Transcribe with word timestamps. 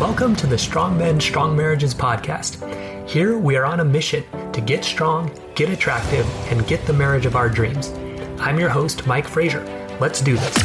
Welcome 0.00 0.34
to 0.36 0.46
the 0.46 0.56
Strong 0.56 0.96
Men, 0.96 1.20
Strong 1.20 1.58
Marriages 1.58 1.94
podcast. 1.94 2.56
Here 3.06 3.36
we 3.36 3.56
are 3.56 3.66
on 3.66 3.80
a 3.80 3.84
mission 3.84 4.24
to 4.52 4.62
get 4.62 4.82
strong, 4.82 5.30
get 5.54 5.68
attractive, 5.68 6.26
and 6.50 6.66
get 6.66 6.86
the 6.86 6.92
marriage 6.94 7.26
of 7.26 7.36
our 7.36 7.50
dreams. 7.50 7.90
I'm 8.40 8.58
your 8.58 8.70
host, 8.70 9.06
Mike 9.06 9.28
Frazier. 9.28 9.62
Let's 10.00 10.22
do 10.22 10.38
this. 10.38 10.56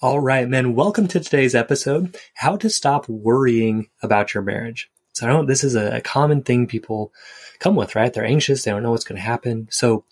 All 0.00 0.20
right, 0.20 0.48
men, 0.48 0.76
welcome 0.76 1.08
to 1.08 1.18
today's 1.18 1.56
episode 1.56 2.16
How 2.34 2.56
to 2.56 2.70
Stop 2.70 3.08
Worrying 3.08 3.88
About 4.00 4.32
Your 4.32 4.44
Marriage. 4.44 4.88
So, 5.12 5.26
I 5.26 5.30
know 5.30 5.44
this 5.44 5.64
is 5.64 5.74
a, 5.74 6.00
common 6.02 6.44
thing 6.44 6.68
people 6.68 7.12
come 7.58 7.74
with, 7.74 7.96
right? 7.96 8.14
They're 8.14 8.24
anxious, 8.24 8.62
they 8.62 8.70
don't 8.70 8.84
know 8.84 8.92
what's 8.92 9.02
going 9.02 9.16
to 9.16 9.22
happen. 9.22 9.66
So, 9.72 10.04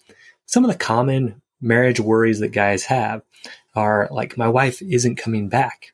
some 0.46 0.64
of 0.64 0.70
the 0.70 0.78
common 0.78 1.42
marriage 1.60 2.00
worries 2.00 2.40
that 2.40 2.48
guys 2.48 2.84
have 2.84 3.22
are 3.74 4.08
like, 4.10 4.38
my 4.38 4.48
wife 4.48 4.80
isn't 4.82 5.16
coming 5.16 5.48
back. 5.48 5.92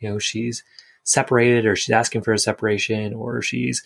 You 0.00 0.10
know, 0.10 0.18
she's 0.18 0.62
separated 1.04 1.66
or 1.66 1.76
she's 1.76 1.94
asking 1.94 2.22
for 2.22 2.32
a 2.32 2.38
separation 2.38 3.14
or 3.14 3.40
she's 3.40 3.82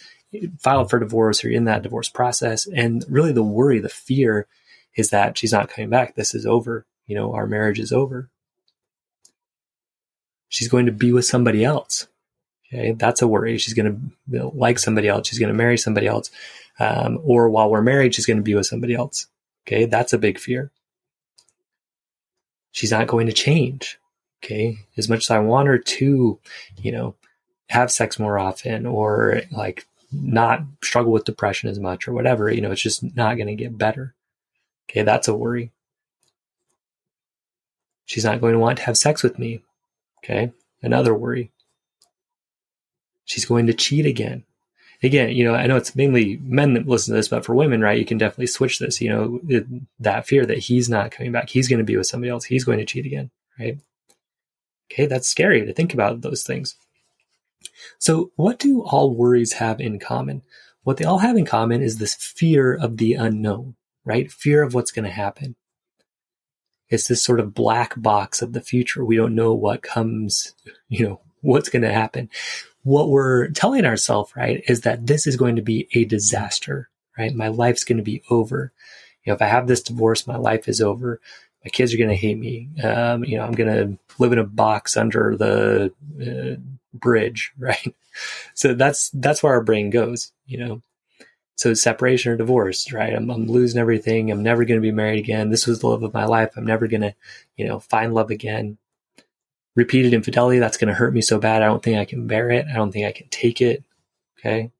filed 0.58 0.90
for 0.90 0.98
divorce 0.98 1.44
or 1.44 1.50
in 1.50 1.64
that 1.64 1.82
divorce 1.82 2.08
process. 2.08 2.66
And 2.66 3.04
really 3.08 3.32
the 3.32 3.42
worry, 3.42 3.78
the 3.78 3.88
fear 3.88 4.46
is 4.96 5.10
that 5.10 5.38
she's 5.38 5.52
not 5.52 5.68
coming 5.68 5.90
back. 5.90 6.14
This 6.14 6.34
is 6.34 6.46
over. 6.46 6.86
You 7.06 7.16
know, 7.16 7.34
our 7.34 7.46
marriage 7.46 7.78
is 7.78 7.92
over. 7.92 8.30
She's 10.48 10.68
going 10.68 10.86
to 10.86 10.92
be 10.92 11.12
with 11.12 11.24
somebody 11.24 11.64
else. 11.64 12.08
Okay. 12.72 12.92
That's 12.92 13.22
a 13.22 13.28
worry. 13.28 13.58
She's 13.58 13.74
going 13.74 14.12
to 14.30 14.50
like 14.54 14.78
somebody 14.78 15.08
else. 15.08 15.28
She's 15.28 15.38
going 15.38 15.52
to 15.52 15.58
marry 15.58 15.76
somebody 15.76 16.06
else. 16.06 16.30
Um, 16.78 17.20
or 17.22 17.50
while 17.50 17.70
we're 17.70 17.82
married, 17.82 18.14
she's 18.14 18.26
going 18.26 18.38
to 18.38 18.42
be 18.42 18.54
with 18.54 18.66
somebody 18.66 18.94
else. 18.94 19.26
Okay. 19.66 19.84
That's 19.84 20.12
a 20.12 20.18
big 20.18 20.38
fear. 20.38 20.70
She's 22.72 22.92
not 22.92 23.06
going 23.06 23.26
to 23.26 23.32
change. 23.32 23.98
Okay. 24.42 24.78
As 24.96 25.08
much 25.08 25.24
as 25.24 25.30
I 25.30 25.38
want 25.38 25.68
her 25.68 25.78
to, 25.78 26.38
you 26.80 26.92
know, 26.92 27.14
have 27.68 27.90
sex 27.90 28.18
more 28.18 28.38
often 28.38 28.86
or 28.86 29.42
like 29.52 29.86
not 30.12 30.62
struggle 30.82 31.12
with 31.12 31.24
depression 31.24 31.68
as 31.70 31.78
much 31.78 32.08
or 32.08 32.12
whatever, 32.12 32.50
you 32.50 32.60
know, 32.60 32.72
it's 32.72 32.82
just 32.82 33.02
not 33.16 33.36
going 33.36 33.46
to 33.46 33.54
get 33.54 33.78
better. 33.78 34.14
Okay. 34.88 35.02
That's 35.02 35.28
a 35.28 35.34
worry. 35.34 35.72
She's 38.06 38.24
not 38.24 38.40
going 38.40 38.54
to 38.54 38.58
want 38.58 38.78
to 38.78 38.84
have 38.84 38.96
sex 38.98 39.22
with 39.22 39.38
me. 39.38 39.62
Okay. 40.18 40.52
Another 40.82 41.14
worry. 41.14 41.52
She's 43.24 43.44
going 43.44 43.66
to 43.68 43.74
cheat 43.74 44.06
again 44.06 44.44
again, 45.02 45.30
you 45.30 45.44
know, 45.44 45.54
I 45.54 45.66
know 45.66 45.76
it's 45.76 45.96
mainly 45.96 46.38
men 46.42 46.74
that 46.74 46.86
listen 46.86 47.12
to 47.12 47.16
this, 47.16 47.28
but 47.28 47.44
for 47.44 47.54
women, 47.54 47.80
right, 47.80 47.98
you 47.98 48.04
can 48.04 48.18
definitely 48.18 48.46
switch 48.46 48.78
this, 48.78 49.00
you 49.00 49.08
know, 49.08 49.40
that 49.98 50.26
fear 50.26 50.44
that 50.46 50.58
he's 50.58 50.88
not 50.88 51.10
coming 51.10 51.32
back, 51.32 51.48
he's 51.48 51.68
going 51.68 51.78
to 51.78 51.84
be 51.84 51.96
with 51.96 52.06
somebody 52.06 52.30
else, 52.30 52.44
he's 52.44 52.64
going 52.64 52.78
to 52.78 52.84
cheat 52.84 53.06
again, 53.06 53.30
right? 53.58 53.78
Okay, 54.92 55.06
that's 55.06 55.28
scary 55.28 55.64
to 55.64 55.72
think 55.72 55.94
about 55.94 56.20
those 56.20 56.42
things. 56.42 56.76
So, 57.98 58.32
what 58.36 58.58
do 58.58 58.82
all 58.82 59.14
worries 59.14 59.54
have 59.54 59.80
in 59.80 59.98
common? 59.98 60.42
What 60.82 60.96
they 60.96 61.04
all 61.04 61.18
have 61.18 61.36
in 61.36 61.46
common 61.46 61.82
is 61.82 61.98
this 61.98 62.14
fear 62.14 62.74
of 62.74 62.96
the 62.96 63.14
unknown, 63.14 63.76
right? 64.04 64.30
Fear 64.30 64.62
of 64.62 64.74
what's 64.74 64.90
going 64.90 65.04
to 65.04 65.10
happen. 65.10 65.56
It's 66.88 67.06
this 67.06 67.22
sort 67.22 67.38
of 67.38 67.54
black 67.54 67.94
box 67.96 68.42
of 68.42 68.52
the 68.52 68.60
future. 68.60 69.04
We 69.04 69.16
don't 69.16 69.34
know 69.34 69.54
what 69.54 69.82
comes, 69.82 70.54
you 70.88 71.06
know, 71.06 71.20
what's 71.40 71.68
going 71.68 71.82
to 71.82 71.92
happen 71.92 72.28
what 72.82 73.10
we're 73.10 73.48
telling 73.48 73.84
ourselves, 73.84 74.32
right, 74.36 74.62
is 74.66 74.82
that 74.82 75.06
this 75.06 75.26
is 75.26 75.36
going 75.36 75.56
to 75.56 75.62
be 75.62 75.88
a 75.92 76.04
disaster, 76.04 76.88
right? 77.18 77.34
My 77.34 77.48
life's 77.48 77.84
going 77.84 77.98
to 77.98 78.02
be 78.02 78.22
over. 78.30 78.72
You 79.24 79.30
know, 79.30 79.34
if 79.34 79.42
I 79.42 79.46
have 79.46 79.66
this 79.66 79.82
divorce, 79.82 80.26
my 80.26 80.36
life 80.36 80.68
is 80.68 80.80
over. 80.80 81.20
My 81.64 81.70
kids 81.70 81.92
are 81.92 81.98
going 81.98 82.10
to 82.10 82.16
hate 82.16 82.38
me. 82.38 82.70
Um, 82.82 83.24
you 83.24 83.36
know, 83.36 83.44
I'm 83.44 83.52
going 83.52 83.74
to 83.74 83.98
live 84.18 84.32
in 84.32 84.38
a 84.38 84.44
box 84.44 84.96
under 84.96 85.36
the 85.36 85.92
uh, 86.20 86.60
bridge, 86.94 87.52
right? 87.58 87.94
So 88.54 88.74
that's 88.74 89.10
that's 89.10 89.42
where 89.42 89.52
our 89.52 89.62
brain 89.62 89.90
goes, 89.90 90.32
you 90.46 90.58
know. 90.58 90.82
So 91.56 91.74
separation 91.74 92.32
or 92.32 92.36
divorce, 92.38 92.90
right? 92.90 93.12
I'm, 93.12 93.28
I'm 93.28 93.46
losing 93.46 93.78
everything. 93.78 94.30
I'm 94.30 94.42
never 94.42 94.64
going 94.64 94.80
to 94.80 94.82
be 94.82 94.92
married 94.92 95.18
again. 95.18 95.50
This 95.50 95.66
was 95.66 95.80
the 95.80 95.88
love 95.88 96.02
of 96.02 96.14
my 96.14 96.24
life. 96.24 96.52
I'm 96.56 96.64
never 96.64 96.86
going 96.86 97.02
to, 97.02 97.14
you 97.58 97.66
know, 97.66 97.78
find 97.78 98.14
love 98.14 98.30
again 98.30 98.78
repeated 99.76 100.12
infidelity, 100.12 100.58
that's 100.58 100.76
going 100.76 100.88
to 100.88 100.94
hurt 100.94 101.14
me 101.14 101.20
so 101.20 101.38
bad. 101.38 101.62
I 101.62 101.66
don't 101.66 101.82
think 101.82 101.98
I 101.98 102.04
can 102.04 102.26
bear 102.26 102.50
it. 102.50 102.66
I 102.70 102.74
don't 102.74 102.92
think 102.92 103.06
I 103.06 103.12
can 103.12 103.28
take 103.28 103.60
it. 103.60 103.84
Okay. 104.38 104.70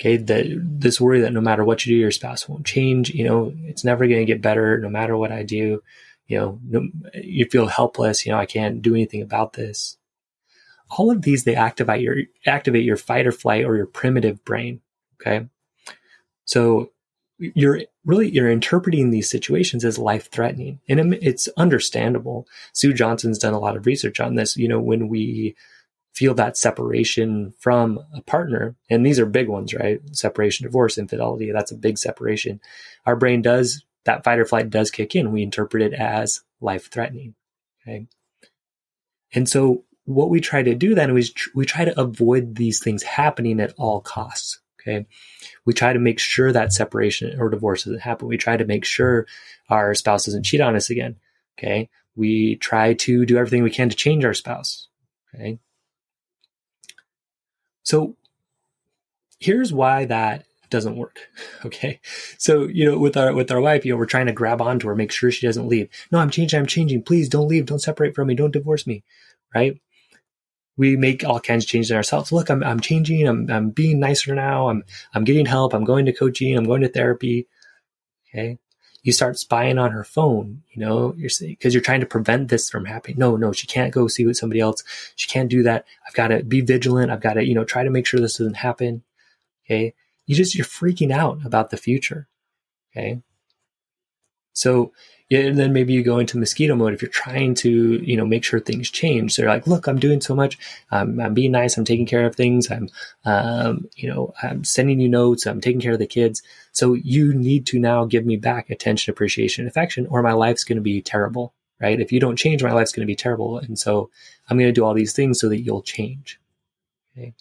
Okay. 0.00 0.16
That 0.16 0.46
this 0.58 1.00
worry 1.00 1.20
that 1.20 1.32
no 1.32 1.40
matter 1.40 1.64
what 1.64 1.86
you 1.86 1.94
do, 1.94 2.00
your 2.00 2.10
spouse 2.10 2.48
won't 2.48 2.66
change. 2.66 3.10
You 3.10 3.24
know, 3.24 3.52
it's 3.64 3.84
never 3.84 4.06
going 4.06 4.20
to 4.20 4.24
get 4.24 4.42
better 4.42 4.78
no 4.78 4.88
matter 4.88 5.16
what 5.16 5.32
I 5.32 5.42
do. 5.42 5.82
You 6.26 6.38
know, 6.38 6.60
no, 6.64 6.88
you 7.14 7.46
feel 7.46 7.66
helpless. 7.66 8.24
You 8.24 8.32
know, 8.32 8.38
I 8.38 8.46
can't 8.46 8.82
do 8.82 8.94
anything 8.94 9.22
about 9.22 9.52
this. 9.52 9.96
All 10.98 11.10
of 11.10 11.22
these, 11.22 11.44
they 11.44 11.54
activate 11.54 12.02
your, 12.02 12.16
activate 12.46 12.84
your 12.84 12.96
fight 12.96 13.26
or 13.26 13.32
flight 13.32 13.64
or 13.64 13.76
your 13.76 13.86
primitive 13.86 14.44
brain. 14.44 14.80
Okay. 15.20 15.46
So 16.44 16.90
you're 17.38 17.82
really 18.04 18.30
you're 18.30 18.50
interpreting 18.50 19.10
these 19.10 19.30
situations 19.30 19.84
as 19.84 19.98
life 19.98 20.30
threatening 20.30 20.80
and 20.88 21.14
it's 21.14 21.48
understandable. 21.56 22.46
Sue 22.72 22.92
Johnson's 22.92 23.38
done 23.38 23.54
a 23.54 23.58
lot 23.58 23.76
of 23.76 23.86
research 23.86 24.20
on 24.20 24.34
this 24.34 24.56
you 24.56 24.68
know 24.68 24.80
when 24.80 25.08
we 25.08 25.56
feel 26.12 26.34
that 26.34 26.56
separation 26.56 27.52
from 27.58 27.98
a 28.14 28.22
partner 28.22 28.76
and 28.88 29.04
these 29.04 29.18
are 29.18 29.26
big 29.26 29.48
ones 29.48 29.74
right? 29.74 30.00
Separation 30.12 30.64
divorce 30.64 30.98
infidelity 30.98 31.50
that's 31.52 31.72
a 31.72 31.76
big 31.76 31.98
separation. 31.98 32.60
Our 33.06 33.16
brain 33.16 33.42
does 33.42 33.84
that 34.04 34.24
fight 34.24 34.38
or 34.38 34.44
flight 34.44 34.70
does 34.70 34.90
kick 34.90 35.16
in. 35.16 35.32
We 35.32 35.42
interpret 35.42 35.82
it 35.82 35.94
as 35.94 36.42
life 36.60 36.90
threatening 36.90 37.34
okay? 37.82 38.06
And 39.34 39.48
so 39.48 39.84
what 40.04 40.30
we 40.30 40.40
try 40.40 40.62
to 40.62 40.74
do 40.74 40.94
then 40.94 41.16
is 41.16 41.32
we 41.54 41.64
try 41.64 41.84
to 41.84 42.00
avoid 42.00 42.56
these 42.56 42.82
things 42.82 43.02
happening 43.02 43.60
at 43.60 43.74
all 43.78 44.00
costs 44.00 44.60
Okay. 44.86 45.06
We 45.64 45.72
try 45.72 45.92
to 45.92 45.98
make 45.98 46.18
sure 46.18 46.52
that 46.52 46.72
separation 46.72 47.40
or 47.40 47.48
divorce 47.48 47.84
doesn't 47.84 48.00
happen. 48.00 48.28
We 48.28 48.36
try 48.36 48.56
to 48.56 48.64
make 48.64 48.84
sure 48.84 49.26
our 49.70 49.94
spouse 49.94 50.26
doesn't 50.26 50.44
cheat 50.44 50.60
on 50.60 50.76
us 50.76 50.90
again. 50.90 51.16
Okay. 51.58 51.88
We 52.16 52.56
try 52.56 52.94
to 52.94 53.24
do 53.24 53.38
everything 53.38 53.62
we 53.62 53.70
can 53.70 53.88
to 53.88 53.96
change 53.96 54.24
our 54.24 54.34
spouse. 54.34 54.88
Okay. 55.34 55.58
So 57.82 58.16
here's 59.40 59.72
why 59.72 60.04
that 60.06 60.44
doesn't 60.70 60.96
work. 60.96 61.18
Okay. 61.64 61.98
So, 62.36 62.64
you 62.64 62.84
know, 62.84 62.98
with 62.98 63.16
our, 63.16 63.32
with 63.32 63.50
our 63.50 63.60
wife, 63.60 63.86
you 63.86 63.92
know, 63.92 63.96
we're 63.96 64.04
trying 64.04 64.26
to 64.26 64.32
grab 64.32 64.60
onto 64.60 64.86
her, 64.86 64.94
make 64.94 65.10
sure 65.10 65.30
she 65.30 65.46
doesn't 65.46 65.66
leave. 65.66 65.88
No, 66.12 66.18
I'm 66.18 66.28
changing. 66.28 66.60
I'm 66.60 66.66
changing. 66.66 67.02
Please 67.02 67.30
don't 67.30 67.48
leave. 67.48 67.64
Don't 67.64 67.78
separate 67.78 68.14
from 68.14 68.28
me. 68.28 68.34
Don't 68.34 68.52
divorce 68.52 68.86
me. 68.86 69.02
Right 69.54 69.80
we 70.76 70.96
make 70.96 71.24
all 71.24 71.40
kinds 71.40 71.64
of 71.64 71.68
changes 71.70 71.90
in 71.90 71.96
ourselves. 71.96 72.32
Look, 72.32 72.50
I'm, 72.50 72.62
I'm 72.62 72.80
changing. 72.80 73.26
I'm, 73.28 73.50
I'm 73.50 73.70
being 73.70 74.00
nicer 74.00 74.34
now. 74.34 74.68
I'm, 74.68 74.84
I'm 75.14 75.24
getting 75.24 75.46
help. 75.46 75.72
I'm 75.72 75.84
going 75.84 76.06
to 76.06 76.12
coaching. 76.12 76.56
I'm 76.56 76.64
going 76.64 76.82
to 76.82 76.88
therapy. 76.88 77.46
Okay. 78.28 78.58
You 79.02 79.12
start 79.12 79.38
spying 79.38 79.76
on 79.76 79.90
her 79.90 80.02
phone, 80.02 80.62
you 80.70 80.80
know, 80.80 81.14
you're 81.18 81.28
because 81.40 81.74
you're 81.74 81.82
trying 81.82 82.00
to 82.00 82.06
prevent 82.06 82.48
this 82.48 82.70
from 82.70 82.86
happening. 82.86 83.18
No, 83.18 83.36
no, 83.36 83.52
she 83.52 83.66
can't 83.66 83.92
go 83.92 84.08
see 84.08 84.24
with 84.24 84.38
somebody 84.38 84.60
else. 84.60 84.82
She 85.14 85.28
can't 85.28 85.50
do 85.50 85.62
that. 85.62 85.84
I've 86.08 86.14
got 86.14 86.28
to 86.28 86.42
be 86.42 86.62
vigilant. 86.62 87.10
I've 87.10 87.20
got 87.20 87.34
to, 87.34 87.44
you 87.44 87.54
know, 87.54 87.64
try 87.64 87.84
to 87.84 87.90
make 87.90 88.06
sure 88.06 88.18
this 88.18 88.38
doesn't 88.38 88.54
happen. 88.54 89.02
Okay. 89.66 89.92
You 90.24 90.34
just, 90.34 90.54
you're 90.54 90.64
freaking 90.64 91.12
out 91.12 91.44
about 91.44 91.68
the 91.68 91.76
future. 91.76 92.28
Okay. 92.90 93.20
So 94.54 94.92
and 95.30 95.58
then 95.58 95.72
maybe 95.72 95.92
you 95.92 96.02
go 96.02 96.18
into 96.18 96.38
mosquito 96.38 96.74
mode 96.74 96.92
if 96.92 97.00
you're 97.00 97.10
trying 97.10 97.54
to, 97.54 97.70
you 98.04 98.16
know, 98.16 98.26
make 98.26 98.44
sure 98.44 98.60
things 98.60 98.90
change. 98.90 99.36
They're 99.36 99.48
like, 99.48 99.66
look, 99.66 99.86
I'm 99.86 99.98
doing 99.98 100.20
so 100.20 100.34
much. 100.34 100.58
I'm, 100.90 101.18
I'm 101.18 101.34
being 101.34 101.52
nice. 101.52 101.76
I'm 101.76 101.84
taking 101.84 102.06
care 102.06 102.26
of 102.26 102.36
things. 102.36 102.70
I'm, 102.70 102.88
um, 103.24 103.88
you 103.96 104.08
know, 104.08 104.34
I'm 104.42 104.64
sending 104.64 105.00
you 105.00 105.08
notes. 105.08 105.46
I'm 105.46 105.60
taking 105.60 105.80
care 105.80 105.94
of 105.94 105.98
the 105.98 106.06
kids. 106.06 106.42
So 106.72 106.92
you 106.94 107.32
need 107.32 107.66
to 107.68 107.78
now 107.78 108.04
give 108.04 108.26
me 108.26 108.36
back 108.36 108.68
attention, 108.68 109.10
appreciation, 109.10 109.66
affection, 109.66 110.06
or 110.08 110.22
my 110.22 110.32
life's 110.32 110.64
going 110.64 110.76
to 110.76 110.82
be 110.82 111.00
terrible, 111.00 111.54
right? 111.80 112.00
If 112.00 112.12
you 112.12 112.20
don't 112.20 112.36
change, 112.36 112.62
my 112.62 112.72
life's 112.72 112.92
going 112.92 113.06
to 113.06 113.10
be 113.10 113.16
terrible. 113.16 113.58
And 113.58 113.78
so 113.78 114.10
I'm 114.48 114.58
going 114.58 114.68
to 114.68 114.72
do 114.72 114.84
all 114.84 114.94
these 114.94 115.14
things 115.14 115.40
so 115.40 115.48
that 115.48 115.62
you'll 115.62 115.82
change. 115.82 116.38
Okay. 117.16 117.32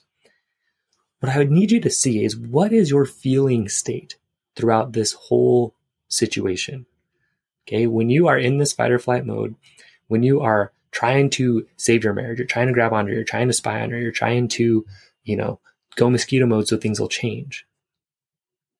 What 1.20 1.32
I 1.32 1.38
would 1.38 1.52
need 1.52 1.72
you 1.72 1.82
to 1.82 1.90
see 1.90 2.24
is 2.24 2.38
what 2.38 2.72
is 2.72 2.90
your 2.90 3.06
feeling 3.06 3.68
state 3.68 4.16
throughout 4.56 4.94
this 4.94 5.14
whole 5.14 5.76
situation? 6.08 6.86
Okay. 7.68 7.88
When 7.88 8.10
you 8.10 8.28
are 8.28 8.38
in 8.38 8.58
this 8.58 8.74
fight 8.74 8.92
or 8.92 9.00
flight 9.00 9.26
mode, 9.26 9.56
when 10.08 10.24
you 10.24 10.42
are 10.42 10.72
trying 10.92 11.30
to 11.32 11.66
save 11.78 12.04
your 12.04 12.14
marriage, 12.14 12.38
you're 12.40 12.48
trying 12.48 12.68
to 12.68 12.74
grab 12.74 12.94
onto 12.94 13.10
her, 13.10 13.16
you're 13.16 13.24
trying 13.24 13.48
to 13.48 13.54
spy 13.54 13.82
on 13.82 13.92
her, 13.92 14.00
you're 14.00 14.12
trying 14.12 14.48
to, 14.48 14.86
you 15.24 15.36
know, 15.36 15.60
go 15.96 16.10
mosquito 16.10 16.46
mode 16.46 16.68
so 16.68 16.78
things 16.78 17.00
will 17.00 17.08
change. 17.08 17.66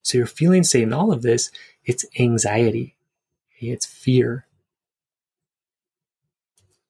So 0.04 0.18
you're 0.18 0.28
feeling 0.28 0.64
state 0.64 0.84
in 0.84 0.94
all 0.94 1.12
of 1.12 1.22
this, 1.22 1.50
it's 1.86 2.06
anxiety. 2.20 2.96
Okay? 3.58 3.68
It's 3.68 3.86
fear. 3.86 4.46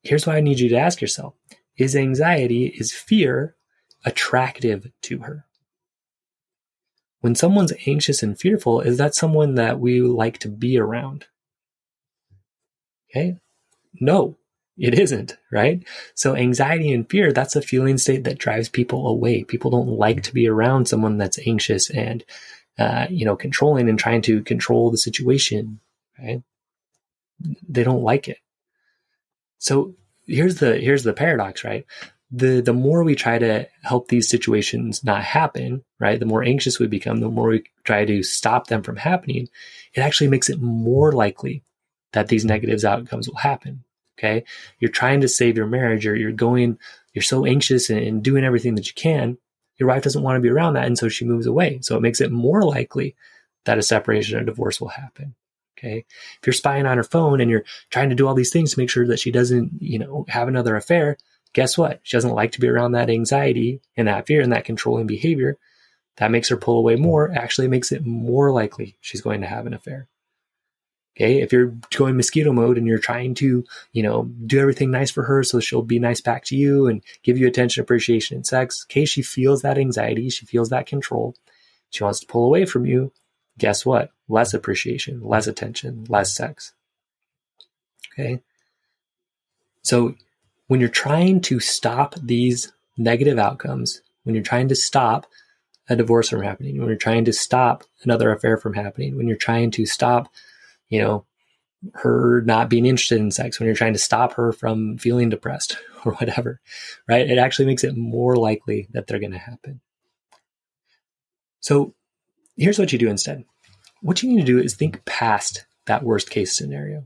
Here's 0.02 0.28
why 0.28 0.38
I 0.38 0.42
need 0.42 0.60
you 0.60 0.70
to 0.70 0.78
ask 0.78 1.00
yourself. 1.00 1.36
Is 1.78 1.96
anxiety, 1.96 2.68
is 2.68 2.92
fear 2.92 3.56
attractive 4.04 4.92
to 5.04 5.20
her? 5.20 5.46
when 7.24 7.36
someone's 7.36 7.72
anxious 7.88 8.22
and 8.22 8.38
fearful, 8.38 8.82
is 8.82 8.98
that 8.98 9.16
someone 9.16 9.56
that 9.56 9.80
we 9.80 10.02
like 10.02 10.40
to 10.40 10.50
be 10.50 10.78
around? 10.78 11.26
Okay. 13.14 13.38
No, 14.02 14.38
it 14.78 14.98
isn't, 14.98 15.38
right? 15.52 15.84
So 16.16 16.36
anxiety 16.36 16.92
and 16.92 17.08
fear, 17.08 17.32
that's 17.32 17.56
a 17.56 17.62
feeling 17.62 18.00
state 18.00 18.24
that 18.24 18.40
drives 18.40 18.70
people 18.70 19.08
away. 19.08 19.44
People 19.44 19.70
don't 19.70 19.88
like 19.88 20.24
to 20.24 20.34
be 20.34 20.48
around 20.48 20.88
someone 20.88 21.18
that's 21.18 21.40
anxious 21.46 21.92
and, 21.92 22.24
uh, 22.80 23.06
you 23.10 23.24
know, 23.24 23.36
controlling 23.36 23.88
and 23.88 24.00
trying 24.00 24.24
to 24.24 24.42
control 24.42 24.90
the 24.90 24.98
situation, 24.98 25.80
right? 26.18 26.42
They 27.70 27.84
don't 27.84 28.02
like 28.02 28.28
it. 28.28 28.38
So 29.60 29.94
here's 30.26 30.56
the, 30.56 30.78
here's 30.78 31.04
the 31.04 31.14
paradox, 31.14 31.64
right? 31.64 31.86
The, 32.32 32.62
the 32.62 32.74
more 32.74 33.04
we 33.04 33.14
try 33.14 33.38
to 33.38 33.68
help 33.84 34.08
these 34.08 34.28
situations 34.28 35.04
not 35.04 35.24
happen, 35.24 35.84
right? 36.00 36.20
The 36.20 36.26
more 36.26 36.44
anxious 36.44 36.80
we 36.80 36.88
become, 36.88 37.20
the 37.20 37.30
more 37.30 37.50
we 37.50 37.64
try 37.84 38.06
to 38.06 38.24
stop 38.24 38.68
them 38.68 38.82
from 38.82 38.96
happening. 38.96 39.50
It 39.94 40.02
actually 40.02 40.30
makes 40.30 40.50
it 40.50 40.60
more 40.60 41.12
likely 41.12 41.64
that 42.14 42.30
these 42.30 42.46
negative 42.46 42.84
outcomes 42.84 43.28
will 43.28 43.36
happen. 43.36 43.84
Okay. 44.18 44.46
You're 44.80 44.92
trying 44.92 45.22
to 45.22 45.28
save 45.28 45.58
your 45.58 45.68
marriage 45.68 46.08
or 46.08 46.16
you're 46.16 46.32
going, 46.32 46.80
you're 47.14 47.24
so 47.24 47.46
anxious 47.46 47.90
and, 47.90 48.00
and 48.00 48.24
doing 48.24 48.44
everything 48.44 48.76
that 48.76 48.88
you 48.88 48.94
can. 48.94 49.38
Your 49.78 49.90
wife 49.90 50.04
doesn't 50.04 50.22
want 50.22 50.38
to 50.38 50.42
be 50.42 50.50
around 50.50 50.76
that. 50.76 50.86
And 50.86 50.98
so 50.98 51.10
she 51.10 51.26
moves 51.26 51.48
away. 51.48 51.80
So 51.82 51.98
it 51.98 52.02
makes 52.02 52.22
it 52.22 52.32
more 52.32 52.64
likely 52.64 53.16
that 53.66 53.78
a 53.78 53.84
separation 53.84 54.40
or 54.40 54.44
divorce 54.44 54.80
will 54.80 54.90
happen. 54.90 55.36
Okay. 55.78 56.06
If 56.40 56.48
you're 56.48 56.54
spying 56.54 56.86
on 56.86 56.98
her 56.98 57.04
phone 57.04 57.42
and 57.42 57.50
you're 57.50 57.66
trying 57.90 58.10
to 58.10 58.16
do 58.16 58.28
all 58.28 58.36
these 58.36 58.54
things 58.54 58.74
to 58.74 58.80
make 58.80 58.90
sure 58.90 59.08
that 59.08 59.20
she 59.20 59.32
doesn't, 59.32 59.72
you 59.80 60.00
know, 60.00 60.26
have 60.30 60.48
another 60.48 60.76
affair, 60.76 61.18
guess 61.54 61.78
what? 61.78 62.00
She 62.04 62.16
doesn't 62.16 62.36
like 62.36 62.52
to 62.54 62.62
be 62.62 62.70
around 62.70 62.92
that 62.92 63.10
anxiety 63.10 63.82
and 63.98 64.08
that 64.08 64.28
fear 64.28 64.42
and 64.42 64.52
that 64.52 64.66
controlling 64.66 65.08
behavior. 65.08 65.58
That 66.18 66.32
makes 66.32 66.50
her 66.50 66.58
pull 66.58 66.78
away 66.78 66.96
more, 66.96 67.32
actually 67.32 67.68
makes 67.68 67.92
it 67.92 68.06
more 68.06 68.52
likely 68.52 68.98
she's 69.02 69.22
going 69.22 69.42
to 69.42 69.48
have 69.48 69.66
an 69.66 69.74
affair. 69.74 70.08
Okay. 71.16 71.42
If 71.42 71.54
you're 71.54 71.76
going 71.96 72.18
mosquito 72.18 72.52
mode 72.52 72.78
and 72.78 72.88
you're 72.88 72.98
trying 72.98 73.36
to, 73.36 73.64
you 73.92 74.04
know, 74.04 74.24
do 74.46 74.60
everything 74.60 74.90
nice 74.90 75.12
for 75.12 75.24
her 75.24 75.44
so 75.44 75.60
she'll 75.60 75.84
be 75.84 76.00
nice 76.00 76.22
back 76.22 76.44
to 76.46 76.56
you 76.56 76.88
and 76.88 77.04
give 77.22 77.38
you 77.38 77.48
attention, 77.48 77.82
appreciation, 77.82 78.36
and 78.36 78.46
sex. 78.46 78.86
Okay. 78.90 79.06
She 79.06 79.22
feels 79.22 79.62
that 79.62 79.78
anxiety. 79.78 80.30
She 80.30 80.46
feels 80.46 80.70
that 80.70 80.88
control. 80.88 81.36
She 81.92 82.04
wants 82.04 82.20
to 82.22 82.28
pull 82.28 82.46
away 82.46 82.66
from 82.66 82.88
you. 82.88 83.12
Guess 83.60 83.86
what? 83.86 84.12
Less 84.28 84.56
appreciation, 84.56 85.22
less 85.22 85.46
attention, 85.46 86.06
less 86.10 86.36
sex. 86.36 86.74
Okay. 88.12 88.40
So 89.84 90.16
when 90.68 90.80
you're 90.80 90.90
trying 90.90 91.42
to 91.42 91.60
stop 91.60 92.16
these 92.16 92.72
negative 92.98 93.38
outcomes, 93.38 94.02
when 94.24 94.34
you're 94.34 94.44
trying 94.44 94.70
to 94.70 94.76
stop 94.76 95.28
a 95.90 95.96
divorce 95.96 96.30
from 96.30 96.42
happening, 96.42 96.80
when 96.80 96.88
you're 96.88 96.96
trying 96.96 97.26
to 97.26 97.34
stop 97.34 97.84
another 98.04 98.32
affair 98.32 98.58
from 98.58 98.74
happening, 98.74 99.16
when 99.16 99.28
you're 99.28 99.38
trying 99.38 99.70
to 99.72 99.86
stop 99.86 100.32
you 100.94 101.02
know, 101.02 101.26
her 101.96 102.44
not 102.46 102.70
being 102.70 102.86
interested 102.86 103.20
in 103.20 103.32
sex, 103.32 103.60
when 103.60 103.66
you're 103.66 103.76
trying 103.76 103.94
to 103.94 104.00
stop 104.00 104.34
her 104.34 104.52
from 104.52 105.00
feeling 105.00 105.30
depressed 105.30 105.76
or 106.06 106.14
whatever, 106.14 106.62
right? 107.10 107.28
It 107.28 107.40
actually 107.40 107.66
makes 107.66 107.84
it 107.84 107.98
more 107.98 108.36
likely 108.36 108.88
that 108.92 109.08
they're 109.08 109.20
going 109.20 109.32
to 109.32 109.40
happen. 109.40 109.82
So 111.62 111.96
here's 112.56 112.78
what 112.78 112.94
you 112.94 113.00
do 113.00 113.10
instead. 113.10 113.44
What 114.02 114.22
you 114.22 114.30
need 114.30 114.42
to 114.42 114.46
do 114.46 114.60
is 114.60 114.76
think 114.76 115.04
past 115.06 115.66
that 115.88 116.04
worst 116.04 116.30
case 116.30 116.56
scenario. 116.56 117.06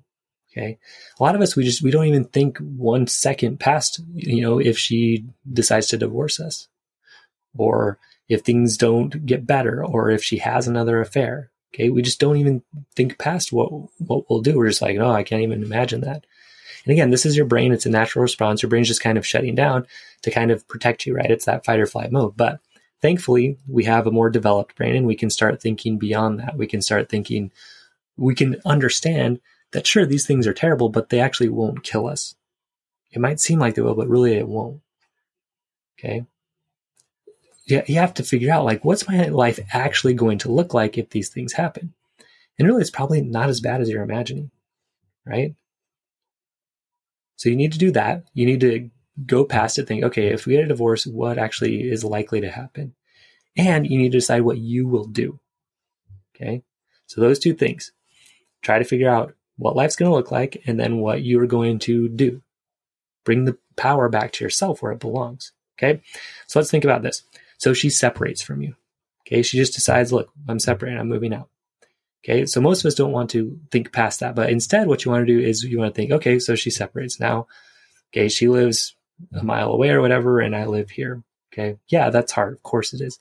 Okay. 0.51 0.77
A 1.17 1.23
lot 1.23 1.35
of 1.35 1.41
us, 1.41 1.55
we 1.55 1.63
just, 1.63 1.81
we 1.81 1.91
don't 1.91 2.07
even 2.07 2.25
think 2.25 2.57
one 2.57 3.07
second 3.07 3.61
past, 3.61 4.01
you 4.13 4.41
know, 4.41 4.59
if 4.59 4.77
she 4.77 5.27
decides 5.49 5.87
to 5.87 5.97
divorce 5.97 6.41
us 6.41 6.67
or 7.57 7.99
if 8.27 8.41
things 8.41 8.75
don't 8.75 9.25
get 9.25 9.47
better 9.47 9.85
or 9.85 10.09
if 10.09 10.21
she 10.21 10.39
has 10.39 10.67
another 10.67 10.99
affair. 10.99 11.51
Okay. 11.73 11.89
We 11.89 12.01
just 12.01 12.19
don't 12.19 12.37
even 12.37 12.63
think 12.95 13.17
past 13.17 13.51
what, 13.51 13.69
what 13.99 14.29
we'll 14.29 14.41
do. 14.41 14.57
We're 14.57 14.69
just 14.69 14.81
like, 14.81 14.97
no, 14.97 15.11
I 15.11 15.23
can't 15.23 15.43
even 15.43 15.63
imagine 15.63 16.01
that. 16.01 16.25
And 16.85 16.91
again, 16.91 17.09
this 17.09 17.25
is 17.25 17.35
your 17.35 17.45
brain. 17.45 17.73
It's 17.73 17.85
a 17.85 17.89
natural 17.89 18.23
response. 18.23 18.61
Your 18.61 18.69
brain's 18.69 18.87
just 18.87 19.01
kind 19.01 19.17
of 19.17 19.25
shutting 19.25 19.55
down 19.55 19.85
to 20.21 20.31
kind 20.31 20.51
of 20.51 20.67
protect 20.67 21.05
you, 21.05 21.15
right? 21.15 21.29
It's 21.29 21.45
that 21.45 21.65
fight 21.65 21.79
or 21.79 21.85
flight 21.85 22.11
mode. 22.11 22.37
But 22.37 22.59
thankfully, 23.01 23.57
we 23.67 23.83
have 23.83 24.07
a 24.07 24.11
more 24.11 24.29
developed 24.29 24.75
brain 24.75 24.95
and 24.95 25.05
we 25.05 25.15
can 25.15 25.29
start 25.29 25.61
thinking 25.61 25.97
beyond 25.97 26.39
that. 26.39 26.57
We 26.57 26.67
can 26.67 26.81
start 26.81 27.09
thinking, 27.09 27.51
we 28.15 28.35
can 28.35 28.61
understand 28.65 29.41
that 29.73 29.85
sure, 29.85 30.05
these 30.05 30.25
things 30.25 30.47
are 30.47 30.53
terrible, 30.53 30.89
but 30.89 31.09
they 31.09 31.19
actually 31.19 31.49
won't 31.49 31.83
kill 31.83 32.07
us. 32.07 32.35
It 33.11 33.19
might 33.19 33.39
seem 33.39 33.59
like 33.59 33.75
they 33.75 33.81
will, 33.81 33.95
but 33.95 34.07
really 34.07 34.35
it 34.35 34.47
won't. 34.47 34.81
Okay 35.99 36.25
you, 37.67 37.95
have 37.95 38.13
to 38.15 38.23
figure 38.23 38.51
out 38.51 38.65
like 38.65 38.83
what's 38.83 39.07
my 39.07 39.27
life 39.27 39.59
actually 39.73 40.13
going 40.13 40.39
to 40.39 40.51
look 40.51 40.73
like 40.73 40.97
if 40.97 41.09
these 41.09 41.29
things 41.29 41.53
happen? 41.53 41.93
And 42.57 42.67
really 42.67 42.81
it's 42.81 42.89
probably 42.89 43.21
not 43.21 43.49
as 43.49 43.61
bad 43.61 43.81
as 43.81 43.89
you're 43.89 44.03
imagining 44.03 44.51
right? 45.27 45.55
So 47.35 47.49
you 47.49 47.55
need 47.55 47.73
to 47.73 47.79
do 47.79 47.91
that. 47.91 48.23
You 48.33 48.45
need 48.45 48.61
to 48.61 48.89
go 49.25 49.43
past 49.43 49.79
it 49.79 49.87
think 49.87 50.03
okay 50.03 50.27
if 50.27 50.45
we 50.45 50.53
get 50.53 50.65
a 50.65 50.67
divorce 50.67 51.07
what 51.07 51.39
actually 51.39 51.89
is 51.89 52.03
likely 52.03 52.41
to 52.41 52.49
happen? 52.49 52.95
And 53.55 53.87
you 53.87 53.97
need 53.97 54.11
to 54.11 54.17
decide 54.17 54.41
what 54.41 54.57
you 54.57 54.87
will 54.87 55.05
do 55.05 55.39
okay? 56.35 56.63
So 57.07 57.21
those 57.21 57.39
two 57.39 57.53
things. 57.53 57.91
Try 58.61 58.79
to 58.79 58.85
figure 58.85 59.09
out 59.09 59.33
what 59.57 59.75
life's 59.75 59.95
going 59.95 60.09
to 60.09 60.15
look 60.15 60.31
like 60.31 60.63
and 60.65 60.79
then 60.79 60.97
what 60.97 61.23
you're 61.23 61.47
going 61.47 61.79
to 61.79 62.09
do. 62.09 62.41
Bring 63.23 63.45
the 63.45 63.57
power 63.75 64.09
back 64.09 64.31
to 64.33 64.43
yourself 64.43 64.81
where 64.81 64.91
it 64.91 64.99
belongs 64.99 65.51
okay? 65.77 66.01
So 66.47 66.59
let's 66.59 66.71
think 66.71 66.83
about 66.83 67.03
this 67.03 67.23
so 67.57 67.73
she 67.73 67.89
separates 67.89 68.41
from 68.41 68.61
you. 68.61 68.75
Okay. 69.27 69.41
She 69.41 69.57
just 69.57 69.73
decides, 69.73 70.13
look, 70.13 70.31
I'm 70.47 70.59
separating. 70.59 70.99
I'm 70.99 71.09
moving 71.09 71.33
out. 71.33 71.49
Okay. 72.23 72.45
So 72.45 72.61
most 72.61 72.81
of 72.81 72.85
us 72.85 72.95
don't 72.95 73.11
want 73.11 73.29
to 73.31 73.59
think 73.71 73.91
past 73.91 74.21
that. 74.21 74.35
But 74.35 74.49
instead, 74.49 74.87
what 74.87 75.03
you 75.03 75.11
want 75.11 75.27
to 75.27 75.33
do 75.33 75.45
is 75.45 75.63
you 75.63 75.79
want 75.79 75.93
to 75.93 75.95
think, 75.95 76.11
okay, 76.11 76.39
so 76.39 76.55
she 76.55 76.69
separates 76.69 77.19
now. 77.19 77.47
Okay. 78.11 78.29
She 78.29 78.47
lives 78.47 78.95
a 79.33 79.43
mile 79.43 79.71
away 79.71 79.89
or 79.89 80.01
whatever, 80.01 80.39
and 80.39 80.55
I 80.55 80.65
live 80.65 80.89
here. 80.89 81.23
Okay. 81.53 81.77
Yeah, 81.89 82.09
that's 82.09 82.31
hard. 82.31 82.53
Of 82.53 82.63
course 82.63 82.93
it 82.93 83.01
is. 83.01 83.19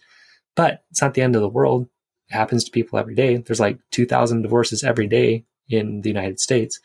But 0.55 0.85
it's 0.91 1.03
not 1.03 1.15
the 1.15 1.23
end 1.23 1.37
of 1.37 1.43
the 1.43 1.49
world. 1.49 1.89
It 2.29 2.35
happens 2.35 2.65
to 2.65 2.71
people 2.71 2.99
every 2.99 3.15
day. 3.15 3.37
There's 3.37 3.61
like 3.61 3.79
2,000 3.91 4.43
divorces 4.43 4.85
every 4.85 5.07
day 5.07 5.45
in 5.69 6.03
the 6.03 6.09
United 6.09 6.41
States. 6.41 6.81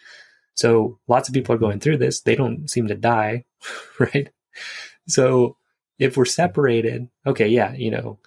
So 0.56 1.00
lots 1.08 1.28
of 1.28 1.34
people 1.34 1.56
are 1.56 1.60
going 1.60 1.80
through 1.80 1.98
this. 1.98 2.22
They 2.22 2.36
don't 2.36 2.70
seem 2.70 2.88
to 2.88 2.96
die, 2.96 3.46
right? 4.00 4.30
So 5.08 5.58
if 6.02 6.18
we're 6.18 6.26
separated, 6.26 7.08
okay, 7.28 7.48
yeah, 7.48 7.74
you 7.74 7.92
know, 7.92 8.18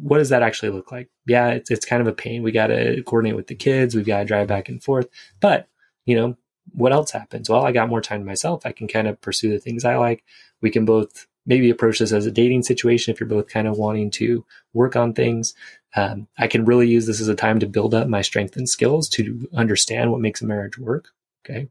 what 0.00 0.16
does 0.16 0.30
that 0.30 0.42
actually 0.42 0.70
look 0.70 0.90
like? 0.90 1.10
Yeah, 1.26 1.50
it's, 1.50 1.70
it's 1.70 1.84
kind 1.84 2.00
of 2.00 2.08
a 2.08 2.14
pain. 2.14 2.42
We 2.42 2.50
got 2.50 2.68
to 2.68 3.02
coordinate 3.02 3.36
with 3.36 3.46
the 3.46 3.54
kids. 3.54 3.94
We've 3.94 4.06
got 4.06 4.20
to 4.20 4.24
drive 4.24 4.48
back 4.48 4.70
and 4.70 4.82
forth. 4.82 5.06
But, 5.38 5.68
you 6.06 6.16
know, 6.16 6.38
what 6.72 6.94
else 6.94 7.10
happens? 7.10 7.50
Well, 7.50 7.66
I 7.66 7.72
got 7.72 7.90
more 7.90 8.00
time 8.00 8.20
to 8.20 8.26
myself. 8.26 8.64
I 8.64 8.72
can 8.72 8.88
kind 8.88 9.06
of 9.06 9.20
pursue 9.20 9.50
the 9.50 9.58
things 9.58 9.84
I 9.84 9.96
like. 9.96 10.24
We 10.62 10.70
can 10.70 10.86
both 10.86 11.26
maybe 11.44 11.68
approach 11.68 11.98
this 11.98 12.10
as 12.10 12.24
a 12.24 12.30
dating 12.30 12.62
situation 12.62 13.12
if 13.12 13.20
you're 13.20 13.28
both 13.28 13.48
kind 13.48 13.68
of 13.68 13.76
wanting 13.76 14.10
to 14.12 14.46
work 14.72 14.96
on 14.96 15.12
things. 15.12 15.52
Um, 15.94 16.26
I 16.38 16.46
can 16.46 16.64
really 16.64 16.88
use 16.88 17.06
this 17.06 17.20
as 17.20 17.28
a 17.28 17.34
time 17.34 17.58
to 17.60 17.66
build 17.66 17.92
up 17.92 18.08
my 18.08 18.22
strength 18.22 18.56
and 18.56 18.66
skills 18.66 19.10
to 19.10 19.46
understand 19.54 20.10
what 20.10 20.22
makes 20.22 20.40
a 20.40 20.46
marriage 20.46 20.78
work. 20.78 21.08
Okay. 21.44 21.68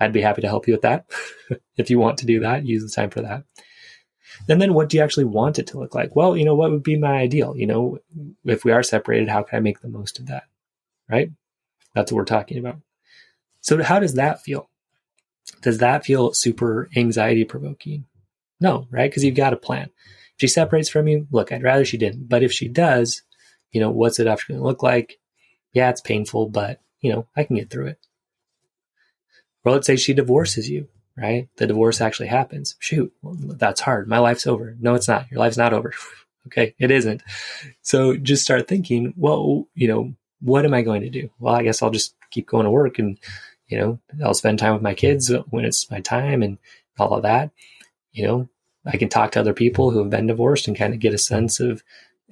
I'd 0.00 0.12
be 0.12 0.20
happy 0.20 0.42
to 0.42 0.48
help 0.48 0.66
you 0.66 0.74
with 0.74 0.82
that. 0.82 1.06
if 1.76 1.90
you 1.90 2.00
want 2.00 2.18
to 2.18 2.26
do 2.26 2.40
that, 2.40 2.66
use 2.66 2.82
the 2.82 2.90
time 2.90 3.10
for 3.10 3.22
that. 3.22 3.44
And 4.48 4.60
then 4.60 4.74
what 4.74 4.88
do 4.88 4.96
you 4.96 5.02
actually 5.02 5.24
want 5.24 5.58
it 5.58 5.66
to 5.68 5.78
look 5.78 5.94
like? 5.94 6.14
Well, 6.14 6.36
you 6.36 6.44
know, 6.44 6.54
what 6.54 6.70
would 6.70 6.82
be 6.82 6.98
my 6.98 7.18
ideal? 7.18 7.56
You 7.56 7.66
know, 7.66 7.98
if 8.44 8.64
we 8.64 8.72
are 8.72 8.82
separated, 8.82 9.28
how 9.28 9.42
can 9.42 9.56
I 9.56 9.60
make 9.60 9.80
the 9.80 9.88
most 9.88 10.18
of 10.18 10.26
that? 10.26 10.44
Right? 11.08 11.30
That's 11.94 12.12
what 12.12 12.16
we're 12.18 12.24
talking 12.24 12.58
about. 12.58 12.80
So 13.60 13.82
how 13.82 13.98
does 14.00 14.14
that 14.14 14.42
feel? 14.42 14.68
Does 15.62 15.78
that 15.78 16.04
feel 16.04 16.32
super 16.32 16.88
anxiety 16.94 17.44
provoking? 17.44 18.04
No, 18.60 18.86
right? 18.90 19.10
Because 19.10 19.24
you've 19.24 19.34
got 19.34 19.52
a 19.52 19.56
plan. 19.56 19.90
If 20.06 20.40
she 20.40 20.46
separates 20.46 20.88
from 20.88 21.08
you, 21.08 21.26
look, 21.30 21.50
I'd 21.50 21.62
rather 21.62 21.84
she 21.84 21.96
didn't. 21.96 22.28
But 22.28 22.42
if 22.42 22.52
she 22.52 22.68
does, 22.68 23.22
you 23.72 23.80
know, 23.80 23.90
what's 23.90 24.18
it 24.18 24.26
actually 24.26 24.54
going 24.54 24.62
to 24.62 24.68
look 24.68 24.82
like? 24.82 25.18
Yeah, 25.72 25.90
it's 25.90 26.00
painful, 26.00 26.48
but, 26.48 26.80
you 27.00 27.12
know, 27.12 27.26
I 27.36 27.44
can 27.44 27.56
get 27.56 27.70
through 27.70 27.88
it. 27.88 27.98
Or 29.64 29.72
let's 29.72 29.86
say 29.86 29.96
she 29.96 30.14
divorces 30.14 30.68
you 30.68 30.88
right? 31.18 31.48
The 31.56 31.66
divorce 31.66 32.00
actually 32.00 32.28
happens. 32.28 32.76
Shoot, 32.78 33.12
that's 33.22 33.80
hard. 33.80 34.08
My 34.08 34.18
life's 34.18 34.46
over. 34.46 34.76
No, 34.80 34.94
it's 34.94 35.08
not. 35.08 35.30
Your 35.30 35.40
life's 35.40 35.56
not 35.56 35.72
over. 35.72 35.92
okay, 36.46 36.74
it 36.78 36.90
isn't. 36.90 37.22
So 37.82 38.16
just 38.16 38.42
start 38.44 38.68
thinking, 38.68 39.14
well, 39.16 39.66
you 39.74 39.88
know, 39.88 40.14
what 40.40 40.64
am 40.64 40.74
I 40.74 40.82
going 40.82 41.02
to 41.02 41.10
do? 41.10 41.30
Well, 41.40 41.54
I 41.54 41.62
guess 41.62 41.82
I'll 41.82 41.90
just 41.90 42.14
keep 42.30 42.46
going 42.46 42.64
to 42.64 42.70
work 42.70 42.98
and, 42.98 43.18
you 43.66 43.78
know, 43.78 43.98
I'll 44.24 44.34
spend 44.34 44.58
time 44.58 44.74
with 44.74 44.82
my 44.82 44.94
kids 44.94 45.32
when 45.50 45.64
it's 45.64 45.90
my 45.90 46.00
time 46.00 46.42
and 46.42 46.58
all 46.98 47.14
of 47.14 47.22
that. 47.22 47.50
You 48.12 48.26
know, 48.26 48.48
I 48.86 48.96
can 48.96 49.08
talk 49.08 49.32
to 49.32 49.40
other 49.40 49.52
people 49.52 49.90
who 49.90 49.98
have 49.98 50.10
been 50.10 50.28
divorced 50.28 50.68
and 50.68 50.76
kind 50.76 50.94
of 50.94 51.00
get 51.00 51.14
a 51.14 51.18
sense 51.18 51.58
of 51.58 51.82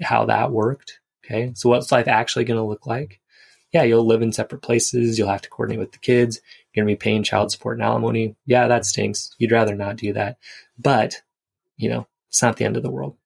how 0.00 0.24
that 0.26 0.52
worked. 0.52 1.00
Okay. 1.24 1.52
So 1.54 1.68
what's 1.68 1.90
life 1.90 2.06
actually 2.06 2.44
going 2.44 2.58
to 2.60 2.66
look 2.66 2.86
like? 2.86 3.20
Yeah, 3.72 3.82
you'll 3.82 4.06
live 4.06 4.22
in 4.22 4.32
separate 4.32 4.62
places. 4.62 5.18
You'll 5.18 5.28
have 5.28 5.42
to 5.42 5.50
coordinate 5.50 5.80
with 5.80 5.92
the 5.92 5.98
kids 5.98 6.40
going 6.76 6.86
to 6.86 6.92
be 6.92 6.96
paying 6.96 7.24
child 7.24 7.50
support 7.50 7.78
and 7.78 7.84
alimony. 7.84 8.36
Yeah, 8.46 8.68
that 8.68 8.86
stinks. 8.86 9.34
You'd 9.38 9.50
rather 9.50 9.74
not 9.74 9.96
do 9.96 10.12
that. 10.12 10.38
But, 10.78 11.22
you 11.76 11.88
know, 11.88 12.06
it's 12.28 12.42
not 12.42 12.56
the 12.56 12.64
end 12.64 12.76
of 12.76 12.84
the 12.84 12.90
world. 12.90 13.16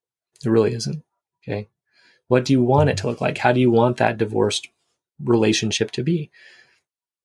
It 0.44 0.48
really 0.48 0.72
isn't. 0.72 1.02
Okay. 1.42 1.68
What 2.28 2.44
do 2.44 2.52
you 2.52 2.62
want 2.62 2.90
it 2.90 2.96
to 2.98 3.08
look 3.08 3.20
like? 3.20 3.36
How 3.36 3.52
do 3.52 3.60
you 3.60 3.70
want 3.70 3.96
that 3.98 4.16
divorced 4.16 4.68
relationship 5.22 5.90
to 5.92 6.02
be? 6.02 6.30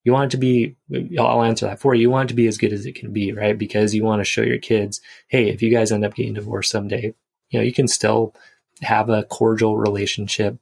You 0.03 0.13
want 0.13 0.34
it 0.34 0.38
to 0.38 0.38
be, 0.38 0.75
I'll 1.17 1.44
answer 1.44 1.65
that 1.67 1.79
for 1.79 1.96
you. 1.96 2.01
You 2.01 2.10
want 2.10 2.29
it 2.29 2.34
to 2.34 2.36
be 2.36 2.48
as 2.48 2.58
good 2.58 2.74
as 2.74 2.86
it 2.86 2.96
can 2.96 3.13
be, 3.13 3.32
right? 3.32 3.58
Because 3.58 3.96
you 3.96 4.03
want 4.03 4.20
to 4.20 4.25
show 4.25 4.41
your 4.41 4.58
kids, 4.58 5.01
hey, 5.27 5.50
if 5.50 5.62
you 5.62 5.72
guys 5.72 5.91
end 5.91 6.05
up 6.05 6.15
getting 6.15 6.34
divorced 6.34 6.72
someday, 6.72 7.13
you 7.50 7.60
know, 7.60 7.63
you 7.63 7.74
can 7.74 7.88
still 7.88 8.36
have 8.82 9.10
a 9.10 9.24
cordial 9.24 9.77
relationship, 9.77 10.58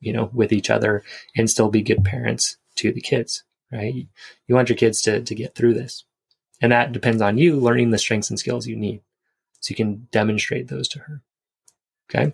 you 0.00 0.12
know, 0.12 0.30
with 0.32 0.52
each 0.52 0.70
other 0.70 1.02
and 1.36 1.50
still 1.50 1.68
be 1.68 1.82
good 1.82 2.04
parents 2.04 2.56
to 2.76 2.92
the 2.92 3.00
kids, 3.00 3.42
right? 3.72 3.94
You 4.46 4.54
want 4.54 4.68
your 4.68 4.78
kids 4.78 5.02
to, 5.02 5.22
to 5.22 5.34
get 5.34 5.54
through 5.54 5.74
this. 5.74 6.04
And 6.60 6.72
that 6.72 6.92
depends 6.92 7.22
on 7.22 7.38
you 7.38 7.56
learning 7.56 7.90
the 7.90 7.98
strengths 7.98 8.30
and 8.30 8.38
skills 8.38 8.66
you 8.66 8.76
need 8.76 9.02
so 9.60 9.72
you 9.72 9.76
can 9.76 10.08
demonstrate 10.10 10.68
those 10.68 10.88
to 10.88 11.00
her. 11.00 11.22
Okay. 12.10 12.32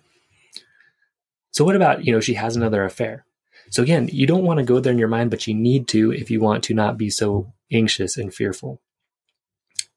So 1.51 1.63
what 1.63 1.75
about, 1.75 2.05
you 2.05 2.11
know, 2.11 2.19
she 2.19 2.33
has 2.35 2.55
another 2.55 2.83
affair? 2.83 3.25
So 3.69 3.83
again, 3.83 4.09
you 4.11 4.27
don't 4.27 4.43
want 4.43 4.59
to 4.59 4.65
go 4.65 4.79
there 4.79 4.93
in 4.93 4.99
your 4.99 5.07
mind, 5.07 5.31
but 5.31 5.47
you 5.47 5.53
need 5.53 5.87
to 5.89 6.11
if 6.11 6.29
you 6.29 6.39
want 6.39 6.63
to 6.65 6.73
not 6.73 6.97
be 6.97 7.09
so 7.09 7.53
anxious 7.71 8.17
and 8.17 8.33
fearful. 8.33 8.81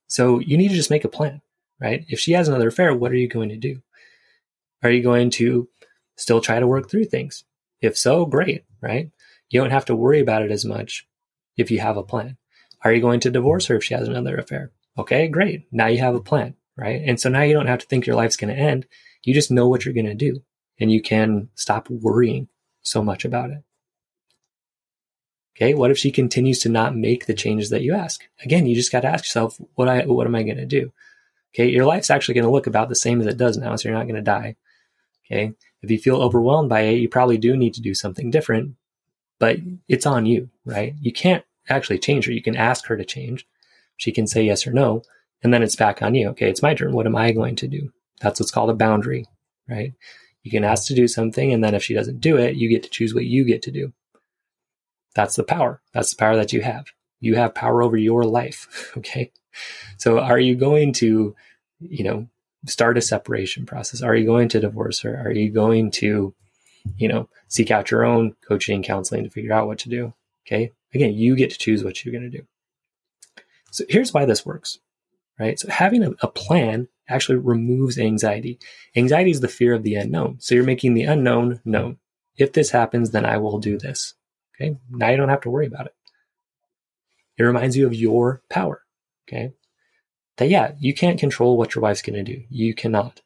So 0.07 0.38
you 0.38 0.57
need 0.57 0.68
to 0.68 0.75
just 0.75 0.90
make 0.90 1.04
a 1.04 1.09
plan, 1.09 1.42
right? 1.80 2.04
If 2.09 2.18
she 2.18 2.33
has 2.33 2.49
another 2.49 2.68
affair, 2.68 2.95
what 2.95 3.12
are 3.12 3.16
you 3.16 3.28
going 3.28 3.50
to 3.50 3.57
do? 3.57 3.83
Are 4.83 4.90
you 4.90 5.02
going 5.02 5.30
to 5.30 5.68
still 6.16 6.40
try 6.40 6.61
to 6.61 6.66
work 6.66 6.88
through 6.88 7.07
things? 7.07 7.45
If 7.80 7.97
so, 7.97 8.25
great, 8.25 8.64
right? 8.80 9.11
You 9.50 9.61
don't 9.61 9.71
have 9.71 9.85
to 9.87 9.97
worry 9.97 10.21
about 10.21 10.42
it 10.42 10.50
as 10.50 10.64
much 10.64 11.07
if 11.59 11.71
you 11.71 11.81
have 11.81 11.99
a 11.99 12.03
plan. 12.03 12.38
Are 12.83 12.93
you 12.93 13.03
going 13.03 13.21
to 13.21 13.31
divorce 13.31 13.67
her 13.67 13.77
if 13.77 13.85
she 13.85 13.95
has 13.95 14.09
another 14.09 14.38
affair? 14.38 14.73
Okay, 14.97 15.29
great. 15.29 15.67
Now 15.71 15.88
you 15.88 15.99
have 15.99 16.15
a 16.15 16.21
plan, 16.21 16.55
right? 16.77 17.03
And 17.05 17.21
so 17.21 17.29
now 17.29 17.43
you 17.43 17.53
don't 17.53 17.67
have 17.67 17.81
to 17.81 17.87
think 17.87 18.07
your 18.07 18.17
life's 18.17 18.37
going 18.37 18.55
to 18.55 18.61
end. 18.61 18.87
You 19.25 19.35
just 19.35 19.50
know 19.50 19.69
what 19.69 19.85
you're 19.85 19.95
going 19.95 20.07
to 20.07 20.15
do 20.15 20.43
and 20.81 20.91
you 20.91 21.03
can 21.03 21.49
stop 21.55 21.91
worrying 21.91 22.49
so 22.83 23.03
much 23.03 23.25
about 23.25 23.50
it. 23.50 23.62
Okay, 25.57 25.75
what 25.75 25.91
if 25.91 25.99
she 25.99 26.12
continues 26.12 26.61
to 26.61 26.69
not 26.69 26.97
make 26.97 27.27
the 27.27 27.35
changes 27.35 27.71
that 27.71 27.83
you 27.83 27.93
ask? 27.93 28.23
Again, 28.45 28.67
you 28.67 28.77
just 28.77 28.93
got 28.93 29.00
to 29.00 29.09
ask 29.09 29.25
yourself, 29.25 29.61
what 29.75 29.88
I 29.88 30.07
what 30.07 30.27
am 30.27 30.37
I 30.37 30.45
going 30.45 30.57
to 30.57 30.67
do? 30.67 30.93
Okay, 31.53 31.69
your 31.69 31.85
life's 31.85 32.11
actually 32.11 32.35
going 32.35 32.45
to 32.45 32.50
look 32.50 32.69
about 32.69 32.88
the 32.88 32.95
same 32.95 33.21
as 33.21 33.27
it 33.27 33.37
does 33.37 33.57
now, 33.57 33.75
so 33.75 33.88
you're 33.88 33.99
not 33.99 34.05
going 34.05 34.15
to 34.15 34.23
die. 34.23 34.55
Okay, 35.27 35.53
if 35.83 35.91
you 35.91 35.99
feel 35.99 36.23
overwhelmed 36.23 36.69
by 36.69 36.83
it, 36.83 36.99
you 36.99 37.09
probably 37.09 37.38
do 37.38 37.57
need 37.57 37.75
to 37.75 37.81
do 37.81 37.93
something 37.93 38.31
different, 38.31 38.77
but 39.41 39.59
it's 39.88 40.07
on 40.07 40.27
you, 40.27 40.49
right? 40.65 40.95
You 41.00 41.12
can't 41.12 41.45
actually 41.68 41.98
change 41.98 42.26
her. 42.26 42.32
You 42.32 42.42
can 42.42 42.56
ask 42.56 42.87
her 42.87 42.96
to 42.96 43.04
change. 43.04 43.46
She 43.96 44.12
can 44.12 44.26
say 44.26 44.44
yes 44.44 44.66
or 44.66 44.72
no, 44.72 45.02
and 45.42 45.52
then 45.52 45.62
it's 45.62 45.76
back 45.76 46.02
on 46.02 46.14
you. 46.14 46.28
Okay, 46.30 46.48
it's 46.48 46.62
my 46.62 46.75
turn. 46.75 46.92
What 46.92 47.06
am 47.06 47.16
I 47.16 47.32
going 47.32 47.56
to 47.56 47.68
do? 47.68 47.90
That's 48.20 48.40
what's 48.40 48.52
called 48.52 48.70
a 48.70 48.75
boundary, 48.75 49.26
right? 49.68 49.92
You 50.42 50.50
can 50.50 50.64
ask 50.64 50.87
to 50.87 50.94
do 50.94 51.08
something, 51.08 51.52
and 51.52 51.62
then 51.62 51.75
if 51.75 51.82
she 51.82 51.94
doesn't 51.94 52.20
do 52.20 52.37
it, 52.37 52.56
you 52.56 52.68
get 52.68 52.82
to 52.84 52.90
choose 52.90 53.14
what 53.14 53.25
you 53.25 53.44
get 53.44 53.62
to 53.62 53.70
do. 53.70 53.92
That's 55.14 55.37
the 55.37 55.44
power. 55.44 55.82
That's 55.92 56.10
the 56.10 56.16
power 56.16 56.37
that 56.37 56.52
you 56.52 56.62
have. 56.62 56.87
You 57.20 57.34
have 57.34 57.54
power 57.54 57.82
over 57.82 57.96
your 57.96 58.25
life. 58.25 58.92
Okay. 58.98 59.32
So 59.96 60.20
are 60.20 60.38
you 60.38 60.54
going 60.54 60.92
to, 60.94 61.34
you 61.80 62.04
know, 62.04 62.28
start 62.66 62.96
a 62.96 63.00
separation 63.00 63.66
process? 63.66 64.02
Are 64.02 64.14
you 64.14 64.25
going 64.25 64.48
to 64.50 64.60
divorce 64.60 65.00
her? 65.00 65.16
Are 65.16 65.32
you 65.32 65.50
going 65.50 65.90
to, 65.92 66.32
you 66.96 67.08
know, 67.08 67.28
seek 67.48 67.72
out 67.72 67.90
your 67.90 68.04
own 68.04 68.37
coaching 68.46 68.76
and 68.76 68.84
counseling 68.84 69.25
to 69.25 69.30
figure 69.30 69.52
out 69.52 69.66
what 69.66 69.80
to 69.80 69.88
do? 69.88 70.14
Okay. 70.46 70.72
Again, 70.95 71.14
you 71.14 71.37
get 71.37 71.50
to 71.50 71.59
choose 71.59 71.85
what 71.85 72.04
you're 72.04 72.12
going 72.12 72.30
to 72.30 72.38
do. 72.38 72.47
So 73.71 73.85
here's 73.88 74.14
why 74.14 74.25
this 74.25 74.47
works, 74.47 74.78
right? 75.38 75.59
So 75.59 75.68
having 75.68 76.02
a, 76.02 76.12
a 76.23 76.28
plan 76.28 76.88
actually 77.09 77.38
removes 77.38 77.99
anxiety. 77.99 78.59
Anxiety 78.97 79.30
is 79.30 79.40
the 79.40 79.49
fear 79.49 79.75
of 79.75 79.83
the 79.83 79.95
unknown. 79.95 80.37
So 80.40 80.54
you're 80.54 80.64
making 80.64 80.95
the 80.95 81.04
unknown 81.04 81.61
known. 81.64 81.99
If 82.37 82.52
this 82.52 82.71
happens, 82.71 83.11
then 83.11 83.26
I 83.26 83.37
will 83.38 83.59
do 83.59 83.78
this. 83.78 84.14
Okay. 84.54 84.76
Now 84.90 85.11
you 85.11 85.16
don't 85.16 85.28
have 85.28 85.42
to 85.42 85.50
worry 85.50 85.66
about 85.66 85.87
it. 85.87 85.95
It 87.37 87.45
reminds 87.45 87.76
you 87.76 87.87
of 87.87 87.95
your 87.95 88.42
power. 88.49 88.83
Okay. 89.28 89.52
That, 90.38 90.49
yeah, 90.49 90.73
you 90.78 90.95
can't 90.95 91.21
control 91.21 91.57
what 91.57 91.75
your 91.75 91.83
wife's 91.83 92.02
going 92.02 92.25
to 92.25 92.35
do. 92.35 92.42
You 92.49 92.75
cannot. 92.75 93.21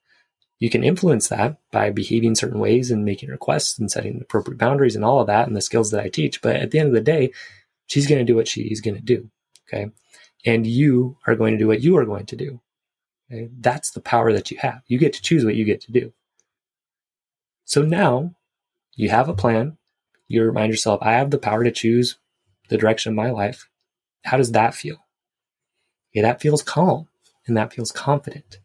You 0.62 0.70
can 0.70 0.84
influence 0.84 1.26
that 1.26 1.58
by 1.72 1.90
behaving 1.90 2.36
certain 2.36 2.60
ways 2.60 2.92
and 2.92 3.04
making 3.04 3.30
requests 3.30 3.80
and 3.80 3.90
setting 3.90 4.20
appropriate 4.20 4.58
boundaries 4.58 4.94
and 4.94 5.04
all 5.04 5.20
of 5.20 5.26
that 5.26 5.48
and 5.48 5.56
the 5.56 5.60
skills 5.60 5.90
that 5.90 6.04
I 6.04 6.08
teach. 6.08 6.40
But 6.40 6.54
at 6.54 6.70
the 6.70 6.78
end 6.78 6.86
of 6.86 6.94
the 6.94 7.00
day, 7.00 7.32
she's 7.88 8.06
going 8.06 8.20
to 8.20 8.32
do 8.32 8.36
what 8.36 8.46
she's 8.46 8.80
going 8.80 8.94
to 8.94 9.02
do. 9.02 9.28
Okay. 9.66 9.90
And 10.46 10.64
you 10.64 11.16
are 11.26 11.34
going 11.34 11.54
to 11.54 11.58
do 11.58 11.66
what 11.66 11.80
you 11.80 11.96
are 11.96 12.04
going 12.04 12.26
to 12.26 12.36
do. 12.36 12.60
Okay? 13.28 13.50
That's 13.58 13.90
the 13.90 14.00
power 14.00 14.32
that 14.32 14.52
you 14.52 14.58
have. 14.58 14.82
You 14.86 14.98
get 14.98 15.14
to 15.14 15.22
choose 15.22 15.44
what 15.44 15.56
you 15.56 15.64
get 15.64 15.80
to 15.80 15.90
do. 15.90 16.12
So 17.64 17.82
now 17.82 18.36
you 18.94 19.08
have 19.08 19.28
a 19.28 19.34
plan 19.34 19.78
you 20.28 20.44
remind 20.44 20.70
yourself, 20.70 21.00
I 21.02 21.14
have 21.14 21.32
the 21.32 21.38
power 21.38 21.64
to 21.64 21.72
choose 21.72 22.18
the 22.68 22.78
direction 22.78 23.10
of 23.10 23.16
my 23.16 23.30
life. 23.30 23.68
How 24.24 24.36
does 24.36 24.52
that 24.52 24.74
feel? 24.74 25.04
Okay, 26.12 26.22
that 26.22 26.40
feels 26.40 26.62
calm 26.62 27.08
and 27.48 27.56
that 27.56 27.72
feels 27.72 27.90
confident. 27.90 28.60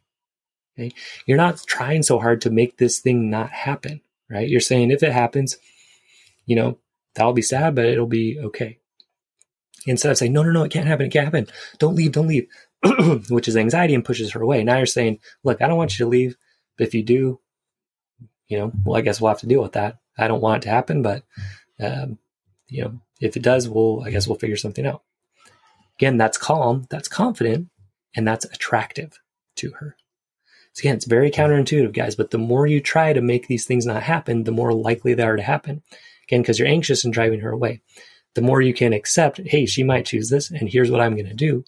Okay. 0.78 0.94
You're 1.26 1.38
not 1.38 1.64
trying 1.66 2.04
so 2.04 2.20
hard 2.20 2.42
to 2.42 2.52
make 2.52 2.78
this 2.78 3.00
thing 3.00 3.30
not 3.30 3.50
happen, 3.50 4.02
right? 4.30 4.48
You're 4.48 4.60
saying 4.60 4.92
if 4.92 5.02
it 5.02 5.12
happens, 5.12 5.58
you 6.46 6.56
know, 6.56 6.78
that'll 7.16 7.34
be 7.34 7.42
sad, 7.42 7.76
but 7.76 7.86
it'll 7.86 8.06
be 8.06 8.40
okay. 8.40 8.78
Instead 9.88 10.12
of 10.12 10.18
saying, 10.18 10.34
no, 10.34 10.44
no, 10.44 10.52
no, 10.52 10.64
it 10.64 10.72
can't 10.72 10.88
happen. 10.88 11.08
It 11.08 11.12
can't 11.12 11.26
happen. 11.26 11.48
Don't 11.80 11.96
leave. 11.96 12.12
Don't 12.12 12.28
leave, 12.28 12.48
which 13.30 13.48
is 13.48 13.58
anxiety 13.58 13.96
and 13.96 14.06
pushes 14.06 14.32
her 14.32 14.42
away. 14.42 14.64
Now 14.64 14.78
you're 14.78 14.86
saying, 14.86 15.20
look, 15.44 15.62
I 15.62 15.68
don't 15.68 15.78
want 15.78 15.98
you 15.98 16.06
to 16.06 16.10
leave, 16.10 16.36
but 16.78 16.88
if 16.88 16.94
you 16.94 17.04
do, 17.04 17.40
you 18.48 18.58
know, 18.58 18.72
well, 18.86 18.98
I 18.98 19.02
guess 19.02 19.20
we'll 19.20 19.30
have 19.30 19.40
to 19.40 19.48
deal 19.48 19.62
with 19.62 19.74
that. 19.74 19.98
I 20.18 20.28
don't 20.28 20.42
want 20.42 20.64
it 20.64 20.68
to 20.68 20.74
happen, 20.74 21.02
but 21.02 21.24
um, 21.80 22.18
you 22.68 22.84
know, 22.84 23.02
if 23.20 23.36
it 23.36 23.44
does, 23.44 23.68
we'll 23.68 24.04
I 24.04 24.12
guess 24.12 24.28
we'll 24.28 24.38
figure 24.38 24.58
something 24.58 24.86
out. 24.86 25.04
Again, 25.98 26.18
that's 26.18 26.38
calm, 26.38 26.86
that's 26.90 27.08
confident, 27.08 27.70
and 28.16 28.28
that's 28.28 28.46
attractive 28.46 29.20
to 29.56 29.72
her. 29.80 29.96
So 30.78 30.82
again, 30.82 30.96
it's 30.96 31.06
very 31.06 31.32
counterintuitive, 31.32 31.92
guys. 31.92 32.16
But 32.16 32.30
the 32.30 32.38
more 32.38 32.68
you 32.68 32.80
try 32.80 33.12
to 33.12 33.20
make 33.20 33.48
these 33.48 33.66
things 33.66 33.88
not 33.88 34.04
happen, 34.04 34.44
the 34.44 34.52
more 34.52 34.74
likely 34.74 35.16
they 35.16 35.24
are 35.24 35.36
to 35.36 35.42
happen. 35.42 35.82
Again, 36.26 36.44
because 36.44 36.60
you're 36.60 36.68
anxious 36.68 37.04
and 37.04 37.12
driving 37.12 37.40
her 37.40 37.50
away. 37.50 37.82
The 38.36 38.44
more 38.44 38.62
you 38.62 38.76
can 38.76 38.94
accept, 38.94 39.40
hey, 39.44 39.66
she 39.66 39.82
might 39.82 40.06
choose 40.06 40.30
this, 40.30 40.52
and 40.52 40.70
here's 40.70 40.92
what 40.92 41.02
I'm 41.02 41.16
going 41.16 41.26
to 41.26 41.34
do. 41.34 41.66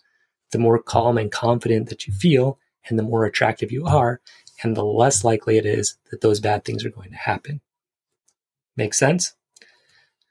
The 0.51 0.59
more 0.59 0.77
calm 0.77 1.17
and 1.17 1.31
confident 1.31 1.89
that 1.89 2.05
you 2.05 2.13
feel, 2.13 2.59
and 2.87 2.99
the 2.99 3.03
more 3.03 3.25
attractive 3.25 3.71
you 3.71 3.83
are, 3.87 4.21
and 4.61 4.77
the 4.77 4.85
less 4.85 5.23
likely 5.23 5.57
it 5.57 5.65
is 5.65 5.97
that 6.11 6.21
those 6.21 6.39
bad 6.39 6.63
things 6.63 6.85
are 6.85 6.91
going 6.91 7.09
to 7.09 7.17
happen. 7.17 7.61
Make 8.77 8.93
sense? 8.93 9.33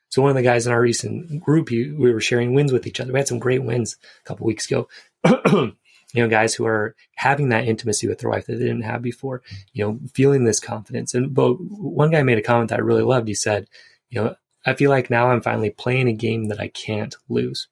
So 0.08 0.23
one 0.23 0.30
of 0.30 0.37
the 0.37 0.42
guys 0.42 0.68
in 0.68 0.73
our 0.73 0.80
recent 0.80 1.42
group, 1.42 1.70
he, 1.70 1.90
we 1.90 2.12
were 2.12 2.20
sharing 2.20 2.54
wins 2.54 2.73
with 2.73 2.87
each 2.87 3.00
other. 3.00 3.12
We 3.12 3.18
had 3.18 3.26
some 3.26 3.40
great 3.40 3.64
wins 3.64 3.97
a 4.25 4.28
couple 4.28 4.47
weeks 4.47 4.70
ago. 4.70 4.88
you 6.12 6.23
know, 6.23 6.29
guys 6.29 6.55
who 6.55 6.67
are 6.67 6.95
having 7.17 7.50
that 7.50 7.67
intimacy 7.67 8.09
with 8.09 8.19
their 8.19 8.31
wife 8.31 8.47
that 8.47 8.55
they 8.55 8.65
didn't 8.65 8.83
have 8.83 9.03
before, 9.03 9.43
you 9.73 9.85
know, 9.85 9.99
feeling 10.15 10.45
this 10.45 10.61
confidence. 10.61 11.15
And 11.15 11.35
but 11.35 11.55
one 11.61 12.11
guy 12.11 12.23
made 12.23 12.38
a 12.38 12.43
comment 12.43 12.71
that 12.71 12.79
I 12.79 12.83
really 12.83 13.03
loved. 13.03 13.29
He 13.29 13.35
said, 13.35 13.69
you 14.09 14.23
know, 14.23 14.35
I 14.65 14.75
feel 14.75 14.91
like 14.91 15.11
now 15.11 15.31
I'm 15.31 15.43
finally 15.43 15.71
playing 15.71 16.09
a 16.09 16.12
game 16.12 16.47
that 16.47 16.61
I 16.61 16.69
can't 16.69 17.15
lose. 17.29 17.69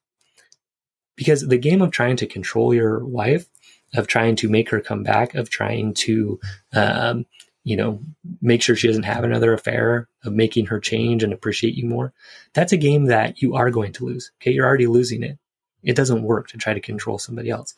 Because 1.15 1.47
the 1.47 1.57
game 1.57 1.81
of 1.81 1.89
trying 1.89 2.15
to 2.17 2.27
control 2.27 2.75
your 2.75 3.03
wife, 3.03 3.47
of 3.95 4.05
trying 4.05 4.35
to 4.37 4.49
make 4.49 4.69
her 4.69 4.79
come 4.79 5.01
back, 5.01 5.33
of 5.33 5.49
trying 5.49 5.95
to, 5.95 6.39
um, 6.73 7.25
you 7.63 7.75
know, 7.75 7.99
make 8.39 8.61
sure 8.61 8.75
she 8.75 8.87
doesn't 8.87 9.03
have 9.03 9.23
another 9.23 9.51
affair, 9.51 10.07
of 10.23 10.33
making 10.33 10.67
her 10.67 10.79
change 10.79 11.23
and 11.23 11.33
appreciate 11.33 11.73
you 11.73 11.87
more. 11.87 12.13
That's 12.53 12.71
a 12.71 12.77
game 12.77 13.05
that 13.05 13.41
you 13.41 13.55
are 13.55 13.71
going 13.71 13.93
to 13.93 14.05
lose. 14.05 14.31
Okay. 14.39 14.51
You're 14.51 14.67
already 14.67 14.85
losing 14.85 15.23
it. 15.23 15.39
It 15.81 15.95
doesn't 15.95 16.21
work 16.21 16.49
to 16.49 16.57
try 16.57 16.73
to 16.73 16.79
control 16.79 17.17
somebody 17.17 17.49
else. 17.49 17.73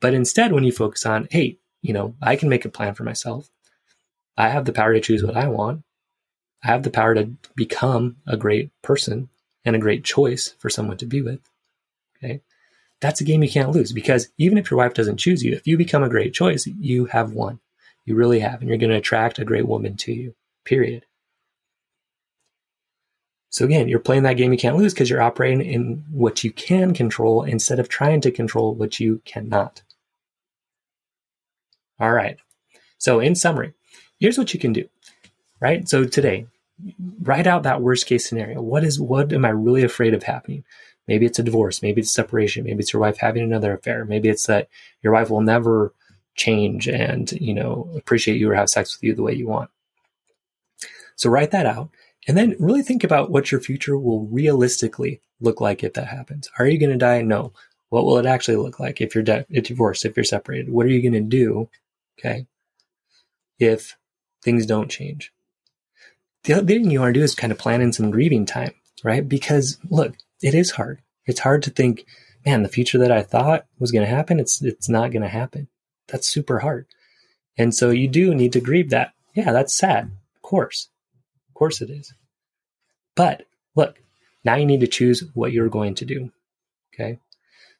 But 0.00 0.14
instead, 0.14 0.52
when 0.52 0.64
you 0.64 0.72
focus 0.72 1.04
on, 1.06 1.28
hey, 1.30 1.58
you 1.82 1.92
know, 1.92 2.14
I 2.22 2.36
can 2.36 2.48
make 2.48 2.64
a 2.64 2.70
plan 2.70 2.94
for 2.94 3.04
myself. 3.04 3.48
I 4.36 4.48
have 4.48 4.64
the 4.64 4.72
power 4.72 4.92
to 4.92 5.00
choose 5.00 5.22
what 5.22 5.36
I 5.36 5.48
want. 5.48 5.82
I 6.62 6.68
have 6.68 6.82
the 6.82 6.90
power 6.90 7.14
to 7.14 7.32
become 7.56 8.16
a 8.26 8.36
great 8.36 8.70
person 8.82 9.28
and 9.64 9.76
a 9.76 9.80
great 9.80 10.04
choice 10.04 10.54
for 10.58 10.70
someone 10.70 10.96
to 10.98 11.06
be 11.06 11.22
with. 11.22 11.40
Okay. 12.16 12.40
That's 13.00 13.20
a 13.20 13.24
game 13.24 13.42
you 13.42 13.50
can't 13.50 13.70
lose 13.70 13.92
because 13.92 14.28
even 14.38 14.58
if 14.58 14.70
your 14.70 14.78
wife 14.78 14.94
doesn't 14.94 15.18
choose 15.18 15.44
you, 15.44 15.52
if 15.52 15.66
you 15.66 15.76
become 15.76 16.02
a 16.02 16.08
great 16.08 16.34
choice, 16.34 16.66
you 16.66 17.06
have 17.06 17.32
won. 17.32 17.60
You 18.04 18.16
really 18.16 18.40
have. 18.40 18.60
And 18.60 18.68
you're 18.68 18.78
going 18.78 18.90
to 18.90 18.96
attract 18.96 19.38
a 19.38 19.44
great 19.44 19.68
woman 19.68 19.96
to 19.98 20.12
you, 20.12 20.34
period. 20.64 21.04
So 23.50 23.64
again, 23.64 23.88
you're 23.88 23.98
playing 23.98 24.24
that 24.24 24.34
game 24.34 24.52
you 24.52 24.58
can't 24.58 24.76
lose 24.76 24.92
because 24.92 25.08
you're 25.08 25.22
operating 25.22 25.62
in 25.62 26.04
what 26.10 26.44
you 26.44 26.52
can 26.52 26.92
control 26.92 27.42
instead 27.42 27.78
of 27.78 27.88
trying 27.88 28.20
to 28.22 28.30
control 28.30 28.74
what 28.74 29.00
you 29.00 29.22
cannot. 29.24 29.82
All 31.98 32.12
right. 32.12 32.36
So 32.98 33.20
in 33.20 33.34
summary, 33.34 33.72
here's 34.18 34.38
what 34.38 34.52
you 34.52 34.60
can 34.60 34.72
do. 34.72 34.88
Right? 35.60 35.88
So 35.88 36.04
today, 36.04 36.46
write 37.22 37.46
out 37.46 37.64
that 37.64 37.82
worst 37.82 38.06
case 38.06 38.28
scenario. 38.28 38.62
What 38.62 38.84
is 38.84 39.00
what 39.00 39.32
am 39.32 39.44
I 39.44 39.50
really 39.50 39.82
afraid 39.82 40.14
of 40.14 40.22
happening? 40.22 40.64
Maybe 41.08 41.24
it's 41.26 41.38
a 41.38 41.42
divorce, 41.42 41.82
maybe 41.82 42.02
it's 42.02 42.12
separation, 42.12 42.64
maybe 42.64 42.80
it's 42.80 42.92
your 42.92 43.00
wife 43.00 43.16
having 43.16 43.42
another 43.42 43.72
affair, 43.72 44.04
maybe 44.04 44.28
it's 44.28 44.46
that 44.46 44.68
your 45.02 45.14
wife 45.14 45.30
will 45.30 45.40
never 45.40 45.94
change 46.36 46.86
and, 46.86 47.32
you 47.32 47.54
know, 47.54 47.90
appreciate 47.96 48.38
you 48.38 48.50
or 48.50 48.54
have 48.54 48.68
sex 48.68 48.94
with 48.94 49.02
you 49.02 49.14
the 49.14 49.22
way 49.22 49.32
you 49.32 49.48
want. 49.48 49.70
So 51.16 51.30
write 51.30 51.50
that 51.52 51.66
out 51.66 51.88
and 52.28 52.36
then 52.36 52.54
really 52.58 52.82
think 52.82 53.02
about 53.02 53.30
what 53.30 53.50
your 53.50 53.60
future 53.60 53.98
will 53.98 54.26
realistically 54.26 55.22
look 55.40 55.60
like 55.60 55.82
if 55.82 55.94
that 55.94 56.08
happens. 56.08 56.50
Are 56.58 56.66
you 56.66 56.78
going 56.78 56.92
to 56.92 56.98
die? 56.98 57.22
No. 57.22 57.54
What 57.88 58.04
will 58.04 58.18
it 58.18 58.26
actually 58.26 58.58
look 58.58 58.78
like 58.78 59.00
if 59.00 59.14
you're 59.14 59.24
de- 59.24 59.46
if 59.48 59.64
divorced, 59.64 60.04
if 60.04 60.14
you're 60.14 60.24
separated? 60.24 60.68
What 60.70 60.84
are 60.84 60.90
you 60.90 61.00
going 61.00 61.14
to 61.14 61.28
do? 61.28 61.70
Okay. 62.18 62.46
If 63.58 63.96
things 64.42 64.66
don't 64.66 64.90
change. 64.90 65.32
The 66.44 66.52
other 66.52 66.66
thing 66.66 66.90
you 66.90 67.00
want 67.00 67.14
to 67.14 67.20
do 67.20 67.24
is 67.24 67.34
kind 67.34 67.50
of 67.50 67.58
plan 67.58 67.80
in 67.80 67.94
some 67.94 68.10
grieving 68.10 68.44
time, 68.44 68.74
right? 69.02 69.26
Because 69.26 69.78
look, 69.88 70.14
it 70.42 70.54
is 70.54 70.72
hard. 70.72 71.00
It's 71.26 71.40
hard 71.40 71.62
to 71.64 71.70
think, 71.70 72.04
man, 72.44 72.62
the 72.62 72.68
future 72.68 72.98
that 72.98 73.10
I 73.10 73.22
thought 73.22 73.66
was 73.78 73.90
going 73.90 74.06
to 74.06 74.14
happen, 74.14 74.38
it's 74.38 74.62
it's 74.62 74.88
not 74.88 75.12
going 75.12 75.22
to 75.22 75.28
happen. 75.28 75.68
That's 76.08 76.28
super 76.28 76.58
hard. 76.58 76.86
And 77.56 77.74
so 77.74 77.90
you 77.90 78.06
do 78.06 78.34
need 78.34 78.52
to 78.52 78.60
grieve 78.60 78.90
that. 78.90 79.14
Yeah, 79.34 79.52
that's 79.52 79.74
sad. 79.74 80.10
Of 80.36 80.42
course. 80.42 80.88
Of 81.48 81.54
course 81.54 81.80
it 81.80 81.90
is. 81.90 82.12
But 83.18 83.46
look, 83.74 84.00
now 84.44 84.54
you 84.54 84.64
need 84.64 84.78
to 84.78 84.86
choose 84.86 85.24
what 85.34 85.50
you're 85.50 85.68
going 85.68 85.96
to 85.96 86.04
do. 86.04 86.30
Okay. 86.94 87.18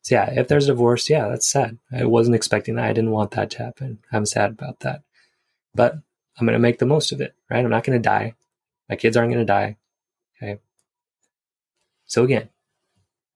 So 0.02 0.16
yeah, 0.16 0.32
if 0.32 0.48
there's 0.48 0.64
a 0.64 0.72
divorce, 0.72 1.08
yeah, 1.08 1.28
that's 1.28 1.48
sad. 1.48 1.78
I 1.92 2.06
wasn't 2.06 2.34
expecting 2.34 2.74
that. 2.74 2.86
I 2.86 2.92
didn't 2.92 3.12
want 3.12 3.30
that 3.30 3.50
to 3.50 3.58
happen. 3.58 4.00
I'm 4.12 4.26
sad 4.26 4.50
about 4.50 4.80
that. 4.80 5.02
But 5.76 5.94
I'm 5.94 6.46
going 6.46 6.54
to 6.54 6.58
make 6.58 6.80
the 6.80 6.86
most 6.86 7.12
of 7.12 7.20
it, 7.20 7.36
right? 7.48 7.64
I'm 7.64 7.70
not 7.70 7.84
going 7.84 7.96
to 7.96 8.02
die. 8.02 8.34
My 8.88 8.96
kids 8.96 9.16
aren't 9.16 9.30
going 9.32 9.46
to 9.46 9.52
die. 9.52 9.76
Okay. 10.42 10.58
So 12.06 12.24
again, 12.24 12.48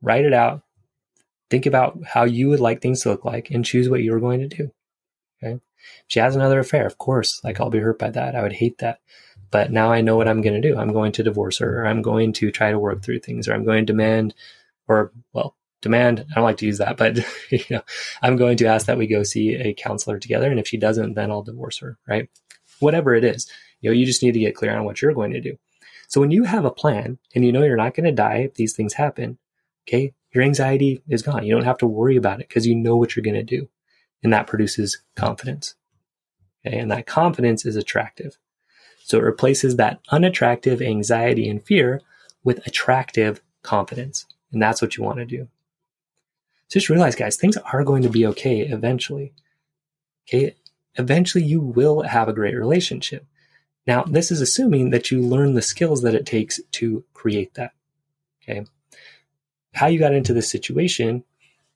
write 0.03 0.25
it 0.25 0.33
out. 0.33 0.63
Think 1.51 1.67
about 1.67 2.01
how 2.05 2.25
you 2.25 2.49
would 2.49 2.59
like 2.59 2.83
things 2.83 3.03
to 3.03 3.11
look 3.11 3.25
like 3.25 3.53
and 3.53 3.65
choose 3.65 3.89
what 3.89 4.03
you're 4.03 4.19
going 4.19 4.41
to 4.41 4.49
do. 4.49 4.73
Okay. 5.41 5.61
She 6.09 6.19
has 6.19 6.35
another 6.35 6.59
affair. 6.59 6.85
Of 6.85 6.99
course, 6.99 7.41
like 7.45 7.61
I'll 7.61 7.71
be 7.71 7.79
hurt 7.79 8.01
by 8.01 8.11
that. 8.11 8.35
I 8.35 8.43
would 8.43 8.55
hate 8.55 8.79
that. 8.79 8.99
But 9.53 9.71
now 9.71 9.93
I 9.93 10.01
know 10.01 10.17
what 10.17 10.27
I'm 10.27 10.41
going 10.41 10.61
to 10.61 10.69
do. 10.69 10.77
I'm 10.79 10.93
going 10.93 11.13
to 11.13 11.23
divorce 11.23 11.59
her 11.59 11.83
or 11.83 11.87
I'm 11.87 12.03
going 12.03 12.33
to 12.35 12.51
try 12.51 12.73
to 12.73 12.79
work 12.79 13.03
through 13.03 13.21
things 13.21 13.47
or 13.47 13.53
I'm 13.53 13.65
going 13.65 13.87
to 13.87 13.93
demand 13.93 14.35
or, 14.89 15.13
well, 15.35 15.55
demand. 15.83 16.25
I 16.31 16.35
don't 16.35 16.45
like 16.45 16.57
to 16.57 16.67
use 16.67 16.79
that, 16.79 16.97
but 16.97 17.19
you 17.51 17.65
know, 17.71 17.83
I'm 18.23 18.37
going 18.37 18.57
to 18.57 18.67
ask 18.67 18.87
that 18.87 18.99
we 18.99 19.07
go 19.07 19.23
see 19.23 19.55
a 19.55 19.75
counselor 19.75 20.19
together. 20.19 20.51
And 20.51 20.59
if 20.59 20.67
she 20.67 20.79
doesn't, 20.79 21.15
then 21.15 21.31
I'll 21.31 21.43
divorce 21.43 21.79
her, 21.79 21.99
right? 22.09 22.31
Whatever 22.81 23.15
it 23.15 23.25
is, 23.25 23.49
you 23.81 23.91
know, 23.91 23.95
you 23.95 24.07
just 24.07 24.23
need 24.23 24.33
to 24.33 24.41
get 24.41 24.57
clear 24.57 24.77
on 24.77 24.85
what 24.85 25.03
you're 25.03 25.13
going 25.13 25.33
to 25.33 25.41
do. 25.41 25.59
So 26.09 26.21
when 26.21 26.31
you 26.31 26.45
have 26.45 26.65
a 26.65 26.71
plan 26.71 27.19
and 27.35 27.45
you 27.45 27.53
know 27.53 27.63
you're 27.63 27.77
not 27.77 27.95
going 27.95 28.07
to 28.07 28.13
die 28.13 28.39
if 28.39 28.55
these 28.55 28.75
things 28.75 28.95
happen, 28.95 29.39
okay, 29.87 30.15
your 30.35 30.45
anxiety 30.45 31.03
is 31.09 31.23
gone. 31.23 31.45
You 31.45 31.55
don't 31.55 31.65
have 31.65 31.79
to 31.79 31.87
worry 31.87 32.17
about 32.17 32.41
it 32.41 32.49
because 32.49 32.67
you 32.67 32.75
know 32.75 32.97
what 32.97 33.15
you're 33.15 33.23
going 33.23 33.35
to 33.35 33.43
do. 33.43 33.69
And 34.23 34.33
that 34.33 34.47
produces 34.47 35.03
confidence. 35.15 35.75
Okay. 36.67 36.79
And 36.79 36.91
that 36.91 37.07
confidence 37.07 37.67
is 37.67 37.77
attractive. 37.77 38.39
So 39.13 39.19
it 39.19 39.25
replaces 39.25 39.77
that 39.77 40.01
unattractive 40.09 40.81
anxiety 40.81 41.47
and 41.47 41.63
fear 41.63 42.01
with 42.45 42.67
attractive 42.67 43.43
confidence. 43.61 44.25
And 44.53 44.63
that's 44.63 44.81
what 44.81 44.97
you 44.97 45.05
want 45.05 45.19
to 45.19 45.27
do. 45.27 45.49
Just 46.71 46.89
realize, 46.89 47.15
guys, 47.15 47.37
things 47.37 47.59
are 47.59 47.85
going 47.85 48.05
to 48.05 48.09
be 48.09 48.25
okay 48.29 48.61
eventually. 48.61 49.35
Okay. 50.27 50.57
Eventually 50.95 51.45
you 51.45 51.61
will 51.61 52.01
have 52.05 52.27
a 52.27 52.33
great 52.33 52.57
relationship. 52.57 53.27
Now, 53.87 54.03
this 54.05 54.31
is 54.31 54.41
assuming 54.41 54.89
that 54.93 55.11
you 55.11 55.21
learn 55.21 55.53
the 55.53 55.61
skills 55.61 56.01
that 56.01 56.15
it 56.15 56.25
takes 56.25 56.59
to 56.71 57.05
create 57.13 57.53
that. 57.53 57.73
Okay. 58.43 58.65
How 59.75 59.89
you 59.89 59.99
got 59.99 60.15
into 60.15 60.33
this 60.33 60.51
situation, 60.51 61.23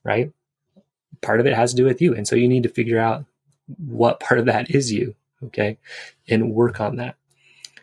right? 0.03 0.33
Part 1.21 1.39
of 1.39 1.45
it 1.45 1.53
has 1.53 1.69
to 1.69 1.77
do 1.77 1.85
with 1.85 2.01
you. 2.01 2.15
And 2.15 2.27
so 2.27 2.35
you 2.35 2.47
need 2.47 2.63
to 2.63 2.69
figure 2.69 2.97
out 2.97 3.25
what 3.77 4.19
part 4.19 4.39
of 4.39 4.47
that 4.47 4.71
is 4.71 4.91
you. 4.91 5.13
Okay. 5.43 5.77
And 6.27 6.55
work 6.55 6.81
on 6.81 6.95
that. 6.95 7.15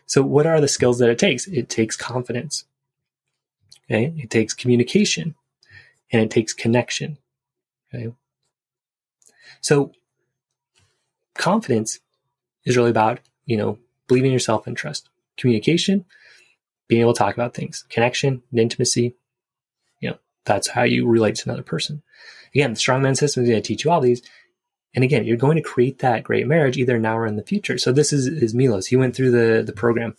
So 0.05 0.21
what 0.21 0.45
are 0.45 0.61
the 0.61 0.67
skills 0.67 0.99
that 0.99 1.09
it 1.09 1.19
takes? 1.19 1.47
It 1.47 1.69
takes 1.69 1.95
confidence. 1.95 2.65
Okay. 3.89 4.13
It 4.17 4.29
takes 4.29 4.53
communication 4.53 5.35
and 6.11 6.21
it 6.21 6.31
takes 6.31 6.53
connection. 6.53 7.17
Okay. 7.93 8.13
So 9.61 9.91
confidence 11.35 11.99
is 12.65 12.77
really 12.77 12.89
about, 12.89 13.19
you 13.45 13.57
know, 13.57 13.79
believing 14.07 14.29
in 14.29 14.33
yourself 14.33 14.67
and 14.67 14.77
trust. 14.77 15.09
Communication, 15.37 16.05
being 16.87 17.01
able 17.01 17.13
to 17.13 17.17
talk 17.17 17.33
about 17.33 17.53
things. 17.53 17.85
Connection 17.89 18.41
and 18.51 18.59
intimacy, 18.59 19.15
you 19.99 20.09
know, 20.09 20.17
that's 20.45 20.69
how 20.69 20.83
you 20.83 21.07
relate 21.07 21.35
to 21.35 21.49
another 21.49 21.63
person. 21.63 22.01
Again, 22.53 22.73
the 22.73 22.79
strongman 22.79 23.17
system 23.17 23.43
is 23.43 23.49
going 23.49 23.61
to 23.61 23.67
teach 23.67 23.83
you 23.83 23.91
all 23.91 24.01
these. 24.01 24.21
And 24.95 25.03
again, 25.03 25.25
you're 25.25 25.37
going 25.37 25.57
to 25.57 25.61
create 25.61 25.99
that 25.99 26.23
great 26.23 26.47
marriage 26.47 26.77
either 26.77 26.97
now 26.97 27.17
or 27.17 27.27
in 27.27 27.35
the 27.35 27.43
future. 27.43 27.77
So 27.77 27.91
this 27.91 28.11
is, 28.13 28.27
is 28.27 28.55
Milos. 28.55 28.87
He 28.87 28.95
went 28.95 29.15
through 29.15 29.31
the, 29.31 29.61
the 29.61 29.73
program. 29.73 30.15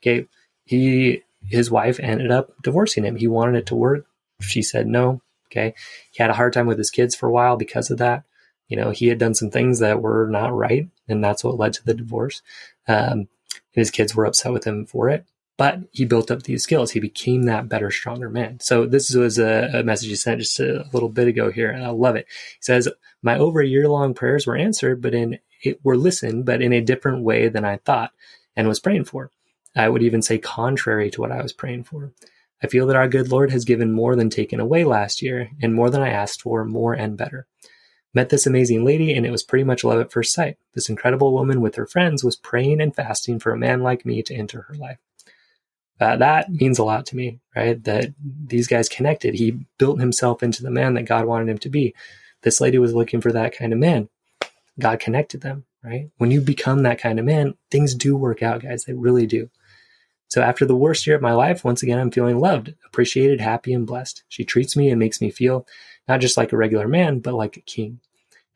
Okay. 0.00 0.26
He, 0.64 1.22
his 1.46 1.70
wife 1.70 1.98
ended 1.98 2.30
up 2.30 2.52
divorcing 2.62 3.04
him. 3.04 3.16
He 3.16 3.26
wanted 3.26 3.56
it 3.56 3.66
to 3.66 3.74
work. 3.74 4.06
She 4.40 4.62
said 4.62 4.86
no. 4.86 5.22
Okay. 5.50 5.74
He 6.12 6.22
had 6.22 6.30
a 6.30 6.34
hard 6.34 6.52
time 6.52 6.66
with 6.66 6.78
his 6.78 6.90
kids 6.90 7.14
for 7.14 7.26
a 7.26 7.32
while 7.32 7.56
because 7.56 7.90
of 7.90 7.98
that. 7.98 8.24
You 8.68 8.76
know, 8.76 8.90
he 8.90 9.08
had 9.08 9.18
done 9.18 9.34
some 9.34 9.50
things 9.50 9.78
that 9.78 10.02
were 10.02 10.28
not 10.30 10.54
right, 10.54 10.88
and 11.08 11.24
that's 11.24 11.42
what 11.42 11.56
led 11.56 11.72
to 11.72 11.84
the 11.84 11.94
divorce. 11.94 12.42
Um, 12.86 13.28
his 13.72 13.90
kids 13.90 14.14
were 14.14 14.26
upset 14.26 14.52
with 14.52 14.64
him 14.64 14.84
for 14.84 15.08
it, 15.08 15.24
but 15.58 15.80
he 15.90 16.06
built 16.06 16.30
up 16.30 16.44
these 16.44 16.62
skills. 16.62 16.92
He 16.92 17.00
became 17.00 17.42
that 17.42 17.68
better, 17.68 17.90
stronger 17.90 18.30
man. 18.30 18.60
So 18.60 18.86
this 18.86 19.12
was 19.14 19.38
a, 19.38 19.68
a 19.74 19.82
message 19.82 20.08
he 20.08 20.14
sent 20.14 20.40
just 20.40 20.58
a 20.60 20.86
little 20.94 21.10
bit 21.10 21.28
ago 21.28 21.50
here, 21.50 21.70
and 21.70 21.84
I 21.84 21.90
love 21.90 22.16
it. 22.16 22.26
He 22.28 22.62
says, 22.62 22.88
"My 23.22 23.36
over 23.36 23.60
a 23.60 23.66
year 23.66 23.88
long 23.88 24.14
prayers 24.14 24.46
were 24.46 24.56
answered, 24.56 25.02
but 25.02 25.12
in 25.12 25.40
it 25.62 25.80
were 25.84 25.96
listened, 25.96 26.46
but 26.46 26.62
in 26.62 26.72
a 26.72 26.80
different 26.80 27.24
way 27.24 27.48
than 27.48 27.64
I 27.64 27.76
thought 27.78 28.12
and 28.56 28.68
was 28.68 28.80
praying 28.80 29.04
for. 29.04 29.30
I 29.76 29.88
would 29.88 30.02
even 30.02 30.22
say 30.22 30.38
contrary 30.38 31.10
to 31.10 31.20
what 31.20 31.32
I 31.32 31.42
was 31.42 31.52
praying 31.52 31.84
for." 31.84 32.14
I 32.62 32.66
feel 32.66 32.88
that 32.88 32.96
our 32.96 33.06
good 33.06 33.30
Lord 33.30 33.52
has 33.52 33.64
given 33.64 33.92
more 33.92 34.16
than 34.16 34.30
taken 34.30 34.58
away 34.58 34.82
last 34.82 35.22
year, 35.22 35.50
and 35.62 35.74
more 35.74 35.90
than 35.90 36.02
I 36.02 36.08
asked 36.08 36.42
for, 36.42 36.64
more 36.64 36.92
and 36.92 37.16
better. 37.16 37.46
Met 38.14 38.30
this 38.30 38.46
amazing 38.46 38.84
lady, 38.84 39.12
and 39.12 39.24
it 39.24 39.30
was 39.30 39.44
pretty 39.44 39.62
much 39.64 39.84
love 39.84 40.00
at 40.00 40.10
first 40.10 40.32
sight. 40.32 40.56
This 40.74 40.88
incredible 40.88 41.32
woman 41.32 41.60
with 41.60 41.76
her 41.76 41.86
friends 41.86 42.24
was 42.24 42.34
praying 42.34 42.80
and 42.80 42.94
fasting 42.94 43.38
for 43.38 43.52
a 43.52 43.58
man 43.58 43.82
like 43.82 44.04
me 44.04 44.22
to 44.24 44.34
enter 44.34 44.62
her 44.62 44.74
life. 44.74 44.98
That 45.98 46.50
means 46.50 46.78
a 46.78 46.84
lot 46.84 47.06
to 47.06 47.16
me, 47.16 47.40
right? 47.56 47.82
That 47.84 48.14
these 48.22 48.68
guys 48.68 48.88
connected. 48.88 49.34
He 49.34 49.66
built 49.78 50.00
himself 50.00 50.42
into 50.42 50.62
the 50.62 50.70
man 50.70 50.94
that 50.94 51.04
God 51.04 51.24
wanted 51.26 51.48
him 51.48 51.58
to 51.58 51.68
be. 51.68 51.94
This 52.42 52.60
lady 52.60 52.78
was 52.78 52.94
looking 52.94 53.20
for 53.20 53.32
that 53.32 53.56
kind 53.56 53.72
of 53.72 53.78
man. 53.78 54.08
God 54.78 55.00
connected 55.00 55.40
them, 55.40 55.64
right? 55.82 56.10
When 56.18 56.30
you 56.30 56.40
become 56.40 56.84
that 56.84 57.00
kind 57.00 57.18
of 57.18 57.24
man, 57.24 57.54
things 57.70 57.94
do 57.94 58.16
work 58.16 58.42
out, 58.42 58.62
guys. 58.62 58.84
They 58.84 58.92
really 58.92 59.26
do. 59.26 59.50
So 60.28 60.42
after 60.42 60.64
the 60.66 60.76
worst 60.76 61.06
year 61.06 61.16
of 61.16 61.22
my 61.22 61.32
life, 61.32 61.64
once 61.64 61.82
again, 61.82 61.98
I'm 61.98 62.10
feeling 62.10 62.38
loved, 62.38 62.74
appreciated, 62.86 63.40
happy, 63.40 63.72
and 63.72 63.86
blessed. 63.86 64.22
She 64.28 64.44
treats 64.44 64.76
me 64.76 64.90
and 64.90 64.98
makes 65.00 65.20
me 65.20 65.30
feel 65.30 65.66
not 66.06 66.20
just 66.20 66.36
like 66.36 66.52
a 66.52 66.56
regular 66.56 66.86
man, 66.86 67.20
but 67.20 67.34
like 67.34 67.56
a 67.56 67.62
king. 67.62 68.00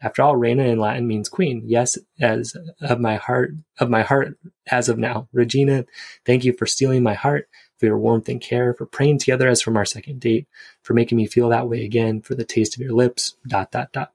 After 0.02 0.22
all, 0.22 0.36
reina 0.36 0.64
in 0.64 0.78
Latin 0.78 1.06
means 1.06 1.28
queen. 1.28 1.62
Yes, 1.66 1.96
as 2.20 2.56
of 2.80 3.00
my 3.00 3.16
heart, 3.16 3.54
of 3.78 3.88
my 3.88 4.02
heart 4.02 4.36
as 4.70 4.88
of 4.88 4.98
now. 4.98 5.28
Regina, 5.32 5.84
thank 6.26 6.44
you 6.44 6.52
for 6.52 6.66
stealing 6.66 7.02
my 7.02 7.14
heart, 7.14 7.48
for 7.78 7.86
your 7.86 7.98
warmth 7.98 8.28
and 8.28 8.40
care, 8.40 8.74
for 8.74 8.84
praying 8.84 9.18
together 9.18 9.48
as 9.48 9.62
from 9.62 9.76
our 9.76 9.84
second 9.84 10.20
date, 10.20 10.46
for 10.82 10.94
making 10.94 11.16
me 11.16 11.26
feel 11.26 11.48
that 11.50 11.68
way 11.68 11.84
again, 11.84 12.20
for 12.20 12.34
the 12.34 12.44
taste 12.44 12.74
of 12.74 12.82
your 12.82 12.92
lips, 12.92 13.36
dot, 13.46 13.70
dot, 13.70 13.92
dot. 13.92 14.12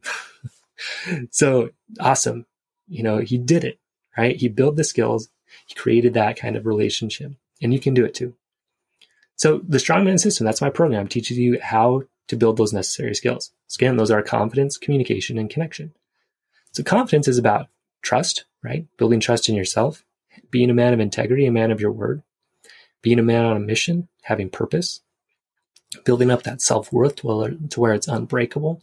so 1.31 1.69
awesome. 1.99 2.45
You 2.87 3.03
know, 3.03 3.19
he 3.19 3.37
did 3.37 3.63
it, 3.63 3.79
right? 4.17 4.35
He 4.35 4.49
built 4.49 4.75
the 4.75 4.83
skills. 4.83 5.29
He 5.67 5.75
created 5.75 6.13
that 6.13 6.37
kind 6.37 6.55
of 6.55 6.65
relationship 6.65 7.31
and 7.61 7.73
you 7.73 7.79
can 7.79 7.93
do 7.93 8.05
it 8.05 8.13
too. 8.13 8.35
So 9.35 9.61
the 9.67 9.77
strongman 9.77 10.19
system, 10.19 10.45
that's 10.45 10.61
my 10.61 10.69
program, 10.69 11.07
teaches 11.07 11.37
you 11.37 11.59
how 11.61 12.03
to 12.27 12.35
build 12.35 12.57
those 12.57 12.73
necessary 12.73 13.15
skills. 13.15 13.51
Again, 13.75 13.97
those 13.97 14.11
are 14.11 14.21
confidence, 14.21 14.77
communication, 14.77 15.37
and 15.37 15.49
connection. 15.49 15.93
So 16.71 16.83
confidence 16.83 17.27
is 17.27 17.37
about 17.37 17.67
trust, 18.01 18.45
right? 18.63 18.85
Building 18.97 19.19
trust 19.19 19.49
in 19.49 19.55
yourself, 19.55 20.03
being 20.51 20.69
a 20.69 20.73
man 20.73 20.93
of 20.93 20.99
integrity, 20.99 21.45
a 21.45 21.51
man 21.51 21.71
of 21.71 21.81
your 21.81 21.91
word, 21.91 22.23
being 23.01 23.19
a 23.19 23.23
man 23.23 23.45
on 23.45 23.57
a 23.57 23.61
mission, 23.61 24.07
having 24.23 24.49
purpose, 24.49 25.01
building 26.03 26.29
up 26.29 26.43
that 26.43 26.61
self 26.61 26.91
worth 26.91 27.15
to, 27.17 27.57
to 27.69 27.79
where 27.79 27.93
it's 27.93 28.07
unbreakable, 28.07 28.81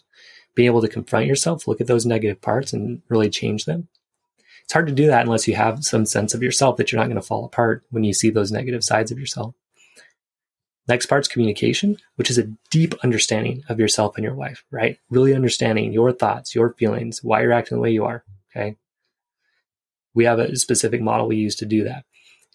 being 0.54 0.66
able 0.66 0.80
to 0.80 0.88
confront 0.88 1.26
yourself, 1.26 1.68
look 1.68 1.80
at 1.80 1.86
those 1.86 2.06
negative 2.06 2.40
parts 2.40 2.72
and 2.72 3.02
really 3.08 3.28
change 3.28 3.64
them, 3.64 3.88
it's 4.64 4.72
hard 4.72 4.86
to 4.86 4.92
do 4.92 5.06
that 5.06 5.24
unless 5.24 5.46
you 5.46 5.54
have 5.54 5.84
some 5.84 6.06
sense 6.06 6.32
of 6.32 6.42
yourself 6.42 6.78
that 6.78 6.90
you're 6.90 7.00
not 7.00 7.08
going 7.08 7.20
to 7.20 7.22
fall 7.22 7.44
apart 7.44 7.84
when 7.90 8.02
you 8.02 8.14
see 8.14 8.30
those 8.30 8.50
negative 8.50 8.82
sides 8.82 9.12
of 9.12 9.18
yourself. 9.18 9.54
Next 10.86 11.06
part's 11.06 11.28
communication, 11.28 11.96
which 12.16 12.28
is 12.28 12.36
a 12.36 12.50
deep 12.70 12.94
understanding 13.02 13.62
of 13.68 13.78
yourself 13.78 14.16
and 14.16 14.24
your 14.24 14.34
wife, 14.34 14.64
right? 14.70 14.98
Really 15.08 15.34
understanding 15.34 15.92
your 15.92 16.12
thoughts, 16.12 16.54
your 16.54 16.74
feelings, 16.74 17.24
why 17.24 17.40
you're 17.42 17.52
acting 17.52 17.76
the 17.76 17.80
way 17.80 17.90
you 17.90 18.04
are. 18.04 18.22
Okay. 18.54 18.76
We 20.12 20.24
have 20.24 20.38
a 20.38 20.56
specific 20.56 21.00
model 21.00 21.26
we 21.26 21.36
use 21.36 21.56
to 21.56 21.66
do 21.66 21.84
that. 21.84 22.04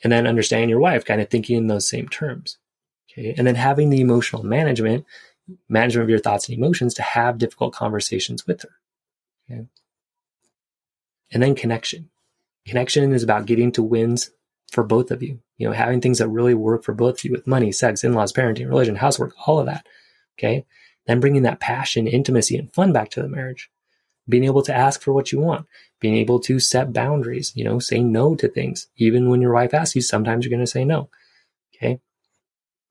And 0.03 0.13
then 0.13 0.27
understanding 0.27 0.69
your 0.69 0.79
wife, 0.79 1.03
kind 1.05 1.21
of 1.21 1.29
thinking 1.29 1.57
in 1.57 1.67
those 1.67 1.89
same 1.89 2.07
terms. 2.07 2.57
Okay. 3.11 3.33
And 3.35 3.47
then 3.47 3.55
having 3.55 3.89
the 3.89 3.99
emotional 3.99 4.43
management, 4.43 5.05
management 5.67 6.03
of 6.03 6.09
your 6.09 6.19
thoughts 6.19 6.47
and 6.47 6.57
emotions 6.57 6.93
to 6.95 7.01
have 7.01 7.39
difficult 7.39 7.73
conversations 7.73 8.45
with 8.45 8.61
her. 8.61 8.69
Okay. 9.49 9.65
And 11.31 11.41
then 11.41 11.55
connection. 11.55 12.09
Connection 12.67 13.11
is 13.11 13.23
about 13.23 13.47
getting 13.47 13.71
to 13.71 13.83
wins 13.83 14.29
for 14.73 14.83
both 14.83 15.11
of 15.11 15.21
you. 15.23 15.39
You 15.57 15.67
know, 15.67 15.73
having 15.73 16.01
things 16.01 16.19
that 16.19 16.29
really 16.29 16.53
work 16.53 16.83
for 16.83 16.93
both 16.93 17.19
of 17.19 17.25
you 17.25 17.31
with 17.31 17.47
money, 17.47 17.71
sex, 17.71 18.03
in-laws, 18.03 18.33
parenting, 18.33 18.67
religion, 18.67 18.95
housework, 18.95 19.33
all 19.47 19.59
of 19.59 19.65
that. 19.65 19.85
Okay. 20.37 20.65
Then 21.05 21.19
bringing 21.19 21.43
that 21.43 21.59
passion, 21.59 22.07
intimacy, 22.07 22.57
and 22.57 22.71
fun 22.73 22.93
back 22.93 23.09
to 23.11 23.21
the 23.21 23.27
marriage. 23.27 23.69
Being 24.27 24.43
able 24.43 24.61
to 24.63 24.75
ask 24.75 25.01
for 25.01 25.11
what 25.11 25.31
you 25.31 25.39
want, 25.39 25.65
being 25.99 26.15
able 26.15 26.39
to 26.41 26.59
set 26.59 26.93
boundaries, 26.93 27.51
you 27.55 27.63
know, 27.63 27.79
say 27.79 28.01
no 28.03 28.35
to 28.35 28.47
things. 28.47 28.87
Even 28.95 29.29
when 29.29 29.41
your 29.41 29.53
wife 29.53 29.73
asks 29.73 29.95
you, 29.95 30.01
sometimes 30.01 30.45
you're 30.45 30.51
going 30.51 30.59
to 30.59 30.67
say 30.67 30.85
no. 30.85 31.09
Okay. 31.75 31.99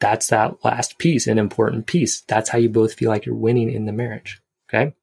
That's 0.01 0.29
that 0.29 0.65
last 0.65 0.99
piece, 0.99 1.27
an 1.27 1.39
important 1.39 1.87
piece. 1.87 2.23
That's 2.23 2.51
how 2.51 2.59
you 2.59 2.69
both 2.69 2.95
feel 2.95 3.09
like 3.09 3.25
you're 3.25 3.35
winning 3.35 3.71
in 3.71 3.87
the 3.87 3.93
marriage. 3.93 4.41
Okay. 4.69 4.95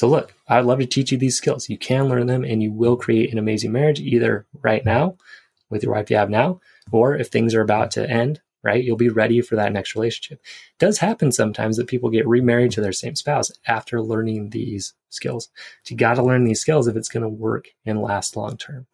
So 0.00 0.08
look, 0.08 0.32
I'd 0.48 0.64
love 0.64 0.78
to 0.78 0.86
teach 0.86 1.12
you 1.12 1.18
these 1.18 1.36
skills. 1.36 1.68
You 1.68 1.76
can 1.76 2.08
learn 2.08 2.26
them 2.26 2.42
and 2.42 2.62
you 2.62 2.72
will 2.72 2.96
create 2.96 3.30
an 3.32 3.38
amazing 3.38 3.70
marriage 3.70 4.00
either 4.00 4.46
right 4.62 4.82
now 4.82 5.18
with 5.68 5.82
your 5.82 5.92
wife 5.92 6.08
you 6.08 6.16
have 6.16 6.30
now, 6.30 6.62
or 6.90 7.14
if 7.16 7.28
things 7.28 7.54
are 7.54 7.60
about 7.60 7.90
to 7.90 8.08
end, 8.08 8.40
right? 8.62 8.82
You'll 8.82 8.96
be 8.96 9.10
ready 9.10 9.42
for 9.42 9.56
that 9.56 9.74
next 9.74 9.94
relationship. 9.94 10.40
It 10.40 10.78
does 10.78 10.96
happen 10.96 11.32
sometimes 11.32 11.76
that 11.76 11.86
people 11.86 12.08
get 12.08 12.26
remarried 12.26 12.70
to 12.72 12.80
their 12.80 12.94
same 12.94 13.14
spouse 13.14 13.50
after 13.66 14.00
learning 14.00 14.48
these 14.48 14.94
skills. 15.10 15.50
But 15.84 15.90
you 15.90 15.98
got 15.98 16.14
to 16.14 16.22
learn 16.22 16.44
these 16.44 16.62
skills 16.62 16.88
if 16.88 16.96
it's 16.96 17.10
going 17.10 17.24
to 17.24 17.28
work 17.28 17.66
and 17.84 18.00
last 18.00 18.38
long 18.38 18.56
term. 18.56 18.86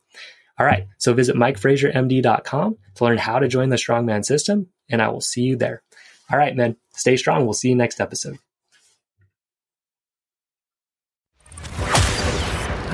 All 0.59 0.66
right. 0.66 0.88
So 0.99 1.14
visit 1.14 1.37
MikeFrazierMD.com 1.37 2.79
to 2.97 3.05
learn 3.05 3.19
how 3.19 3.38
to 3.38 3.47
join 3.47 3.69
the 3.69 3.77
Strongman 3.77 4.25
system, 4.25 4.71
and 4.90 5.01
I 5.01 5.07
will 5.11 5.21
see 5.21 5.42
you 5.42 5.55
there. 5.55 5.85
All 6.33 6.37
right, 6.37 6.57
men, 6.57 6.75
Stay 6.97 7.16
strong. 7.16 7.45
We'll 7.45 7.55
see 7.55 7.69
you 7.69 7.77
next 7.77 8.01
episode. 8.01 8.38